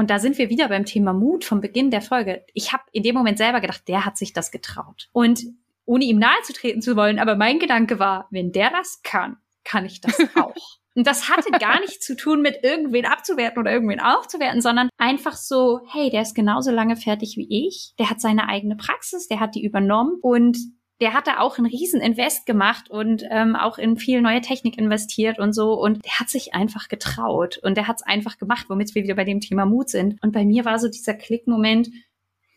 und 0.00 0.08
da 0.08 0.18
sind 0.18 0.38
wir 0.38 0.48
wieder 0.48 0.68
beim 0.68 0.86
Thema 0.86 1.12
Mut 1.12 1.44
vom 1.44 1.60
Beginn 1.60 1.90
der 1.90 2.00
Folge. 2.00 2.42
Ich 2.54 2.72
habe 2.72 2.82
in 2.90 3.02
dem 3.02 3.14
Moment 3.14 3.36
selber 3.36 3.60
gedacht, 3.60 3.86
der 3.86 4.06
hat 4.06 4.16
sich 4.16 4.32
das 4.32 4.50
getraut. 4.50 5.10
Und 5.12 5.44
ohne 5.84 6.06
ihm 6.06 6.18
nahe 6.18 6.40
zu 6.42 6.54
treten 6.54 6.80
zu 6.80 6.96
wollen, 6.96 7.18
aber 7.18 7.36
mein 7.36 7.58
Gedanke 7.58 7.98
war, 7.98 8.26
wenn 8.30 8.50
der 8.50 8.70
das 8.70 9.02
kann, 9.02 9.36
kann 9.62 9.84
ich 9.84 10.00
das 10.00 10.18
auch. 10.36 10.54
Und 10.94 11.06
das 11.06 11.28
hatte 11.28 11.50
gar 11.50 11.80
nichts 11.80 12.06
zu 12.06 12.16
tun 12.16 12.40
mit 12.40 12.64
irgendwen 12.64 13.04
abzuwerten 13.04 13.60
oder 13.60 13.72
irgendwen 13.72 14.00
aufzuwerten, 14.00 14.62
sondern 14.62 14.88
einfach 14.96 15.36
so, 15.36 15.80
hey, 15.92 16.08
der 16.08 16.22
ist 16.22 16.34
genauso 16.34 16.70
lange 16.70 16.96
fertig 16.96 17.36
wie 17.36 17.66
ich, 17.66 17.92
der 17.98 18.08
hat 18.08 18.22
seine 18.22 18.48
eigene 18.48 18.76
Praxis, 18.76 19.28
der 19.28 19.38
hat 19.38 19.54
die 19.54 19.62
übernommen 19.62 20.18
und 20.22 20.56
der 21.00 21.14
hat 21.14 21.26
da 21.26 21.38
auch 21.38 21.56
einen 21.56 21.66
riesen 21.66 22.00
Invest 22.00 22.44
gemacht 22.44 22.90
und 22.90 23.24
ähm, 23.30 23.56
auch 23.56 23.78
in 23.78 23.96
viel 23.96 24.20
neue 24.20 24.42
Technik 24.42 24.76
investiert 24.76 25.38
und 25.38 25.54
so. 25.54 25.72
Und 25.72 26.04
der 26.04 26.20
hat 26.20 26.28
sich 26.28 26.54
einfach 26.54 26.88
getraut 26.88 27.58
und 27.62 27.76
der 27.76 27.88
hat 27.88 27.96
es 27.96 28.06
einfach 28.06 28.36
gemacht, 28.36 28.66
womit 28.68 28.94
wir 28.94 29.02
wieder 29.02 29.14
bei 29.14 29.24
dem 29.24 29.40
Thema 29.40 29.64
Mut 29.64 29.88
sind. 29.88 30.22
Und 30.22 30.32
bei 30.32 30.44
mir 30.44 30.64
war 30.64 30.78
so 30.78 30.88
dieser 30.88 31.14
Klickmoment, 31.14 31.90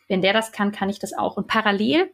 wenn 0.10 0.22
der 0.22 0.34
das 0.34 0.52
kann, 0.52 0.74
kann 0.74 0.90
ich 0.90 1.00
das 1.00 1.14
auch. 1.14 1.38
Und 1.38 1.48
parallel 1.48 2.12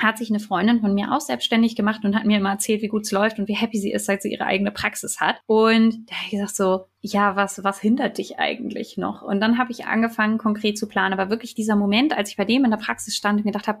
hat 0.00 0.18
sich 0.18 0.28
eine 0.28 0.40
Freundin 0.40 0.80
von 0.80 0.94
mir 0.94 1.12
auch 1.12 1.20
selbstständig 1.20 1.74
gemacht 1.74 2.04
und 2.04 2.14
hat 2.14 2.26
mir 2.26 2.38
immer 2.38 2.50
erzählt, 2.50 2.82
wie 2.82 2.88
gut 2.88 3.04
es 3.04 3.12
läuft 3.12 3.38
und 3.38 3.48
wie 3.48 3.56
happy 3.56 3.78
sie 3.78 3.92
ist, 3.92 4.04
seit 4.04 4.22
sie 4.22 4.30
ihre 4.30 4.44
eigene 4.44 4.70
Praxis 4.70 5.20
hat. 5.20 5.40
Und 5.46 6.10
da 6.10 6.14
habe 6.14 6.24
ich 6.26 6.30
gesagt 6.32 6.54
so, 6.54 6.86
ja, 7.00 7.34
was, 7.34 7.64
was 7.64 7.80
hindert 7.80 8.18
dich 8.18 8.38
eigentlich 8.38 8.98
noch? 8.98 9.22
Und 9.22 9.40
dann 9.40 9.58
habe 9.58 9.72
ich 9.72 9.86
angefangen, 9.86 10.38
konkret 10.38 10.78
zu 10.78 10.86
planen. 10.86 11.18
Aber 11.18 11.30
wirklich 11.30 11.54
dieser 11.54 11.76
Moment, 11.76 12.16
als 12.16 12.30
ich 12.30 12.36
bei 12.36 12.44
dem 12.44 12.64
in 12.64 12.70
der 12.70 12.78
Praxis 12.78 13.16
stand 13.16 13.38
und 13.40 13.46
gedacht 13.46 13.68
habe, 13.68 13.80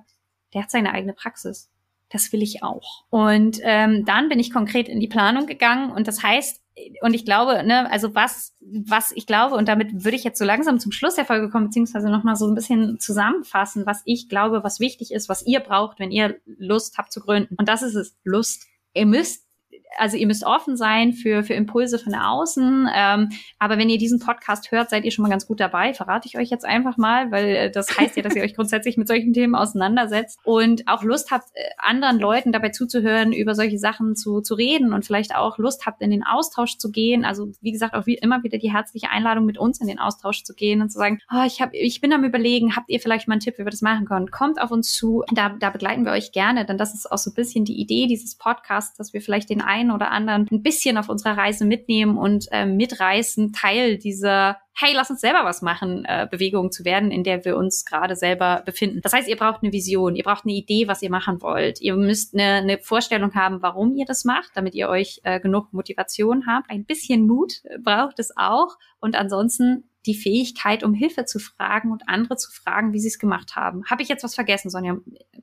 der 0.54 0.62
hat 0.62 0.70
seine 0.70 0.92
eigene 0.92 1.12
Praxis. 1.12 1.70
Das 2.10 2.32
will 2.32 2.42
ich 2.42 2.62
auch. 2.62 3.04
Und 3.10 3.58
ähm, 3.62 4.04
dann 4.04 4.28
bin 4.28 4.38
ich 4.38 4.52
konkret 4.52 4.88
in 4.88 5.00
die 5.00 5.08
Planung 5.08 5.46
gegangen 5.46 5.90
und 5.90 6.06
das 6.06 6.22
heißt, 6.22 6.62
und 7.00 7.14
ich 7.14 7.24
glaube, 7.24 7.64
ne, 7.64 7.90
also 7.90 8.14
was, 8.14 8.54
was 8.60 9.10
ich 9.12 9.26
glaube, 9.26 9.54
und 9.54 9.66
damit 9.66 10.04
würde 10.04 10.16
ich 10.16 10.24
jetzt 10.24 10.38
so 10.38 10.44
langsam 10.44 10.78
zum 10.78 10.92
Schluss 10.92 11.14
der 11.14 11.24
Folge 11.24 11.48
kommen, 11.48 11.66
beziehungsweise 11.66 12.10
nochmal 12.10 12.36
so 12.36 12.46
ein 12.46 12.54
bisschen 12.54 13.00
zusammenfassen, 13.00 13.86
was 13.86 14.02
ich 14.04 14.28
glaube, 14.28 14.62
was 14.62 14.78
wichtig 14.78 15.10
ist, 15.10 15.28
was 15.28 15.46
ihr 15.46 15.60
braucht, 15.60 15.98
wenn 15.98 16.10
ihr 16.10 16.38
Lust 16.44 16.98
habt 16.98 17.12
zu 17.12 17.20
gründen. 17.20 17.56
Und 17.56 17.68
das 17.68 17.82
ist 17.82 17.94
es, 17.94 18.16
Lust. 18.24 18.66
Ihr 18.92 19.06
müsst 19.06 19.45
also 19.98 20.16
ihr 20.16 20.26
müsst 20.26 20.44
offen 20.44 20.76
sein 20.76 21.12
für, 21.12 21.42
für 21.42 21.54
Impulse 21.54 21.98
von 21.98 22.14
außen. 22.14 22.88
Ähm, 22.94 23.28
aber 23.58 23.78
wenn 23.78 23.88
ihr 23.88 23.98
diesen 23.98 24.18
Podcast 24.18 24.70
hört, 24.70 24.90
seid 24.90 25.04
ihr 25.04 25.10
schon 25.10 25.22
mal 25.22 25.28
ganz 25.28 25.46
gut 25.46 25.60
dabei. 25.60 25.94
Verrate 25.94 26.28
ich 26.28 26.36
euch 26.36 26.50
jetzt 26.50 26.64
einfach 26.64 26.96
mal, 26.96 27.30
weil 27.30 27.46
äh, 27.46 27.70
das 27.70 27.96
heißt 27.96 28.16
ja, 28.16 28.22
dass 28.22 28.34
ihr 28.34 28.42
euch 28.42 28.54
grundsätzlich 28.54 28.96
mit 28.96 29.08
solchen 29.08 29.32
Themen 29.32 29.54
auseinandersetzt 29.54 30.38
und 30.44 30.86
auch 30.88 31.02
Lust 31.02 31.30
habt, 31.30 31.48
äh, 31.54 31.62
anderen 31.78 32.18
Leuten 32.18 32.52
dabei 32.52 32.70
zuzuhören, 32.70 33.32
über 33.32 33.54
solche 33.54 33.78
Sachen 33.78 34.16
zu, 34.16 34.40
zu 34.40 34.54
reden 34.54 34.92
und 34.92 35.04
vielleicht 35.04 35.34
auch 35.34 35.58
Lust 35.58 35.86
habt, 35.86 36.02
in 36.02 36.10
den 36.10 36.24
Austausch 36.24 36.78
zu 36.78 36.90
gehen. 36.90 37.24
Also 37.24 37.52
wie 37.60 37.72
gesagt, 37.72 37.94
auch 37.94 38.06
wie 38.06 38.14
immer 38.14 38.42
wieder 38.42 38.58
die 38.58 38.72
herzliche 38.72 39.10
Einladung, 39.10 39.46
mit 39.46 39.58
uns 39.58 39.80
in 39.80 39.86
den 39.86 39.98
Austausch 39.98 40.42
zu 40.42 40.54
gehen 40.54 40.82
und 40.82 40.90
zu 40.90 40.98
sagen, 40.98 41.20
oh, 41.32 41.44
ich, 41.46 41.60
hab, 41.60 41.72
ich 41.72 42.00
bin 42.00 42.12
am 42.12 42.24
überlegen, 42.24 42.76
habt 42.76 42.88
ihr 42.90 43.00
vielleicht 43.00 43.28
mal 43.28 43.34
einen 43.34 43.40
Tipp, 43.40 43.54
wie 43.58 43.64
wir 43.64 43.70
das 43.70 43.82
machen 43.82 44.06
können? 44.06 44.30
Kommt 44.30 44.60
auf 44.60 44.70
uns 44.70 44.92
zu, 44.92 45.22
da, 45.32 45.50
da 45.50 45.70
begleiten 45.70 46.04
wir 46.04 46.12
euch 46.12 46.32
gerne, 46.32 46.64
denn 46.64 46.78
das 46.78 46.94
ist 46.94 47.10
auch 47.10 47.18
so 47.18 47.30
ein 47.30 47.34
bisschen 47.34 47.64
die 47.64 47.80
Idee 47.80 48.06
dieses 48.06 48.36
Podcasts, 48.36 48.96
dass 48.96 49.12
wir 49.12 49.20
vielleicht 49.20 49.50
den 49.50 49.60
einen 49.60 49.85
oder 49.90 50.10
anderen 50.10 50.46
ein 50.50 50.62
bisschen 50.62 50.98
auf 50.98 51.08
unserer 51.08 51.36
Reise 51.36 51.64
mitnehmen 51.64 52.18
und 52.18 52.46
äh, 52.50 52.66
mitreißen, 52.66 53.52
Teil 53.52 53.98
dieser 53.98 54.58
hey, 54.78 54.92
lass 54.94 55.10
uns 55.10 55.22
selber 55.22 55.44
was 55.44 55.62
machen, 55.62 56.04
äh, 56.04 56.28
Bewegung 56.30 56.70
zu 56.70 56.84
werden, 56.84 57.10
in 57.10 57.24
der 57.24 57.44
wir 57.46 57.56
uns 57.56 57.86
gerade 57.86 58.14
selber 58.14 58.62
befinden. 58.66 59.00
Das 59.00 59.14
heißt, 59.14 59.26
ihr 59.26 59.36
braucht 59.36 59.62
eine 59.62 59.72
Vision, 59.72 60.16
ihr 60.16 60.24
braucht 60.24 60.44
eine 60.44 60.52
Idee, 60.52 60.86
was 60.86 61.00
ihr 61.00 61.10
machen 61.10 61.40
wollt. 61.40 61.80
Ihr 61.80 61.96
müsst 61.96 62.34
eine, 62.34 62.56
eine 62.56 62.78
Vorstellung 62.78 63.34
haben, 63.34 63.62
warum 63.62 63.94
ihr 63.94 64.04
das 64.04 64.24
macht, 64.24 64.50
damit 64.54 64.74
ihr 64.74 64.90
euch 64.90 65.20
äh, 65.24 65.40
genug 65.40 65.72
Motivation 65.72 66.46
habt. 66.46 66.70
Ein 66.70 66.84
bisschen 66.84 67.26
Mut 67.26 67.62
braucht 67.82 68.18
es 68.18 68.36
auch. 68.36 68.76
Und 69.00 69.16
ansonsten 69.16 69.84
die 70.06 70.14
Fähigkeit, 70.14 70.82
um 70.82 70.94
Hilfe 70.94 71.24
zu 71.24 71.38
fragen 71.38 71.92
und 71.92 72.08
andere 72.08 72.36
zu 72.36 72.50
fragen, 72.50 72.92
wie 72.92 73.00
sie 73.00 73.08
es 73.08 73.18
gemacht 73.18 73.56
haben. 73.56 73.84
Habe 73.86 74.02
ich 74.02 74.08
jetzt 74.08 74.24
was 74.24 74.34
vergessen, 74.34 74.70
Sonja? 74.70 74.96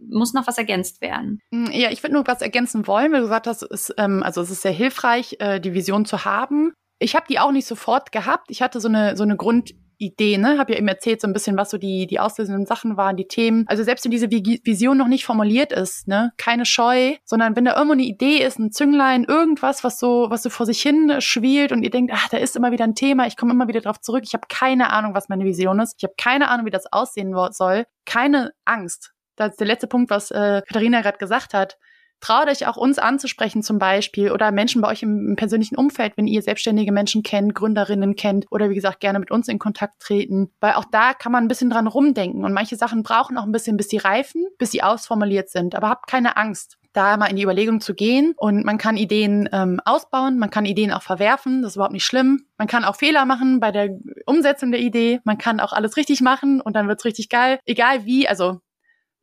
Muss 0.09 0.33
noch 0.33 0.47
was 0.47 0.57
ergänzt 0.57 1.01
werden? 1.01 1.39
Mm, 1.51 1.71
ja, 1.71 1.91
ich 1.91 2.01
würde 2.03 2.13
nur 2.13 2.27
was 2.27 2.41
ergänzen 2.41 2.87
wollen, 2.87 3.11
weil 3.11 3.19
du 3.19 3.25
gesagt 3.25 3.47
hast, 3.47 3.63
es 3.63 3.89
ist, 3.89 3.95
ähm, 3.97 4.23
also 4.23 4.41
es 4.41 4.49
ist 4.49 4.61
sehr 4.61 4.71
hilfreich, 4.71 5.37
äh, 5.39 5.59
die 5.59 5.73
Vision 5.73 6.05
zu 6.05 6.25
haben. 6.25 6.73
Ich 6.99 7.15
habe 7.15 7.25
die 7.29 7.39
auch 7.39 7.51
nicht 7.51 7.67
sofort 7.67 8.11
gehabt. 8.11 8.49
Ich 8.49 8.61
hatte 8.61 8.79
so 8.79 8.87
eine 8.87 9.17
so 9.17 9.23
eine 9.23 9.35
Grund 9.35 9.73
Idee, 10.05 10.37
ne? 10.37 10.57
Hab 10.57 10.69
ja 10.69 10.77
eben 10.77 10.87
erzählt 10.87 11.21
so 11.21 11.27
ein 11.27 11.33
bisschen, 11.33 11.57
was 11.57 11.69
so 11.69 11.77
die 11.77 12.07
die 12.07 12.19
auslösenden 12.19 12.65
Sachen 12.65 12.97
waren, 12.97 13.17
die 13.17 13.27
Themen. 13.27 13.65
Also 13.67 13.83
selbst 13.83 14.05
wenn 14.05 14.11
diese 14.11 14.29
Vision 14.29 14.97
noch 14.97 15.07
nicht 15.07 15.25
formuliert 15.25 15.71
ist, 15.71 16.07
ne, 16.07 16.31
keine 16.37 16.65
Scheu, 16.65 17.15
sondern 17.25 17.55
wenn 17.55 17.65
da 17.65 17.75
irgendwo 17.75 17.93
eine 17.93 18.03
Idee 18.03 18.37
ist, 18.37 18.59
ein 18.59 18.71
Zünglein, 18.71 19.23
irgendwas, 19.23 19.83
was 19.83 19.99
so 19.99 20.27
was 20.29 20.43
so 20.43 20.49
vor 20.49 20.65
sich 20.65 20.81
hin 20.81 21.15
schwielt 21.19 21.71
und 21.71 21.83
ihr 21.83 21.89
denkt, 21.89 22.11
ach, 22.13 22.29
da 22.29 22.37
ist 22.37 22.55
immer 22.55 22.71
wieder 22.71 22.85
ein 22.85 22.95
Thema, 22.95 23.27
ich 23.27 23.37
komme 23.37 23.53
immer 23.53 23.67
wieder 23.67 23.81
drauf 23.81 23.99
zurück. 24.01 24.23
Ich 24.25 24.33
habe 24.33 24.47
keine 24.49 24.91
Ahnung, 24.91 25.13
was 25.15 25.29
meine 25.29 25.45
Vision 25.45 25.79
ist. 25.79 25.95
Ich 25.97 26.03
habe 26.03 26.15
keine 26.17 26.49
Ahnung, 26.49 26.65
wie 26.65 26.71
das 26.71 26.91
aussehen 26.91 27.33
soll. 27.51 27.85
Keine 28.05 28.51
Angst. 28.65 29.11
Das 29.35 29.51
ist 29.51 29.59
der 29.59 29.67
letzte 29.67 29.87
Punkt, 29.87 30.11
was 30.11 30.29
äh, 30.31 30.61
Katharina 30.67 31.01
gerade 31.01 31.17
gesagt 31.17 31.53
hat 31.53 31.77
traut 32.23 32.47
euch 32.47 32.65
auch 32.67 32.77
uns 32.77 32.99
anzusprechen 32.99 33.63
zum 33.63 33.79
Beispiel 33.79 34.31
oder 34.31 34.51
Menschen 34.51 34.81
bei 34.81 34.87
euch 34.87 35.03
im, 35.03 35.27
im, 35.27 35.35
persönlichen 35.35 35.75
Umfeld, 35.75 36.13
wenn 36.15 36.25
ihr 36.25 36.41
selbstständige 36.41 36.93
Menschen 36.93 37.21
kennt, 37.21 37.53
Gründerinnen 37.53 38.15
kennt 38.15 38.45
oder 38.49 38.69
wie 38.69 38.75
gesagt 38.75 39.01
gerne 39.01 39.19
mit 39.19 39.29
uns 39.29 39.49
in 39.49 39.59
Kontakt 39.59 39.99
treten, 39.99 40.49
weil 40.61 40.73
auch 40.73 40.85
da 40.85 41.13
kann 41.13 41.33
man 41.33 41.43
ein 41.43 41.49
bisschen 41.49 41.69
dran 41.69 41.85
rumdenken 41.85 42.45
und 42.45 42.53
manche 42.53 42.77
Sachen 42.77 43.03
brauchen 43.03 43.37
auch 43.37 43.43
ein 43.43 43.51
bisschen, 43.51 43.75
bis 43.75 43.89
sie 43.89 43.97
reifen, 43.97 44.45
bis 44.57 44.71
sie 44.71 44.81
ausformuliert 44.81 45.49
sind. 45.49 45.75
Aber 45.75 45.89
habt 45.89 46.07
keine 46.07 46.37
Angst 46.37 46.77
da 46.93 47.17
mal 47.17 47.25
in 47.25 47.35
die 47.35 47.43
Überlegung 47.43 47.81
zu 47.81 47.95
gehen. 47.95 48.35
Und 48.37 48.63
man 48.63 48.77
kann 48.77 48.97
Ideen 48.97 49.49
ähm, 49.51 49.81
ausbauen, 49.83 50.37
man 50.37 50.51
kann 50.51 50.65
Ideen 50.65 50.91
auch 50.91 51.01
verwerfen, 51.01 51.63
das 51.63 51.71
ist 51.71 51.75
überhaupt 51.75 51.93
nicht 51.93 52.05
schlimm. 52.05 52.45
Man 52.57 52.67
kann 52.67 52.85
auch 52.85 52.95
Fehler 52.95 53.25
machen 53.25 53.59
bei 53.59 53.71
der 53.71 53.89
Umsetzung 54.27 54.71
der 54.71 54.79
Idee, 54.79 55.19
man 55.23 55.39
kann 55.39 55.59
auch 55.59 55.73
alles 55.73 55.97
richtig 55.97 56.21
machen 56.21 56.61
und 56.61 56.75
dann 56.75 56.87
wird's 56.87 57.03
richtig 57.03 57.29
geil. 57.29 57.59
Egal 57.65 58.05
wie, 58.05 58.27
also 58.27 58.61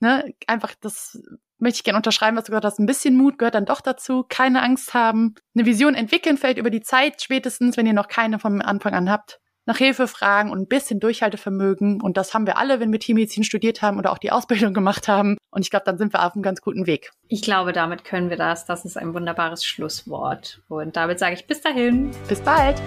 ne, 0.00 0.34
einfach 0.46 0.74
das 0.80 1.22
möchte 1.60 1.78
ich 1.78 1.84
gerne 1.84 1.98
unterschreiben, 1.98 2.36
was 2.36 2.44
du 2.44 2.52
gesagt 2.52 2.64
hast. 2.64 2.78
Ein 2.78 2.86
bisschen 2.86 3.16
Mut 3.16 3.38
gehört 3.38 3.54
dann 3.54 3.66
doch 3.66 3.80
dazu. 3.80 4.24
Keine 4.28 4.62
Angst 4.62 4.94
haben. 4.94 5.34
Eine 5.54 5.66
Vision 5.66 5.94
entwickeln 5.94 6.36
fällt 6.36 6.58
über 6.58 6.70
die 6.70 6.82
Zeit 6.82 7.22
spätestens, 7.22 7.76
wenn 7.76 7.86
ihr 7.86 7.92
noch 7.92 8.08
keine 8.08 8.38
vom 8.38 8.60
Anfang 8.60 8.94
an 8.94 9.10
habt. 9.10 9.40
Nach 9.66 9.76
Hilfe 9.76 10.08
fragen 10.08 10.50
und 10.50 10.60
ein 10.60 10.68
bisschen 10.68 11.00
Durchhaltevermögen. 11.00 12.00
Und 12.00 12.16
das 12.16 12.34
haben 12.34 12.46
wir 12.46 12.56
alle, 12.56 12.80
wenn 12.80 12.90
wir 12.90 12.98
Tiermedizin 12.98 13.44
studiert 13.44 13.82
haben 13.82 13.98
oder 13.98 14.10
auch 14.10 14.18
die 14.18 14.32
Ausbildung 14.32 14.74
gemacht 14.74 15.06
haben. 15.06 15.36
Und 15.50 15.62
ich 15.62 15.70
glaube, 15.70 15.84
dann 15.84 15.98
sind 15.98 16.12
wir 16.12 16.24
auf 16.24 16.34
einem 16.34 16.42
ganz 16.42 16.60
guten 16.60 16.86
Weg. 16.86 17.10
Ich 17.28 17.42
glaube, 17.42 17.72
damit 17.72 18.04
können 18.04 18.30
wir 18.30 18.36
das. 18.36 18.64
Das 18.64 18.84
ist 18.84 18.96
ein 18.96 19.14
wunderbares 19.14 19.64
Schlusswort. 19.64 20.62
Und 20.68 20.96
damit 20.96 21.18
sage 21.18 21.34
ich 21.34 21.46
bis 21.46 21.60
dahin. 21.60 22.10
Bis 22.28 22.40
bald. 22.40 22.80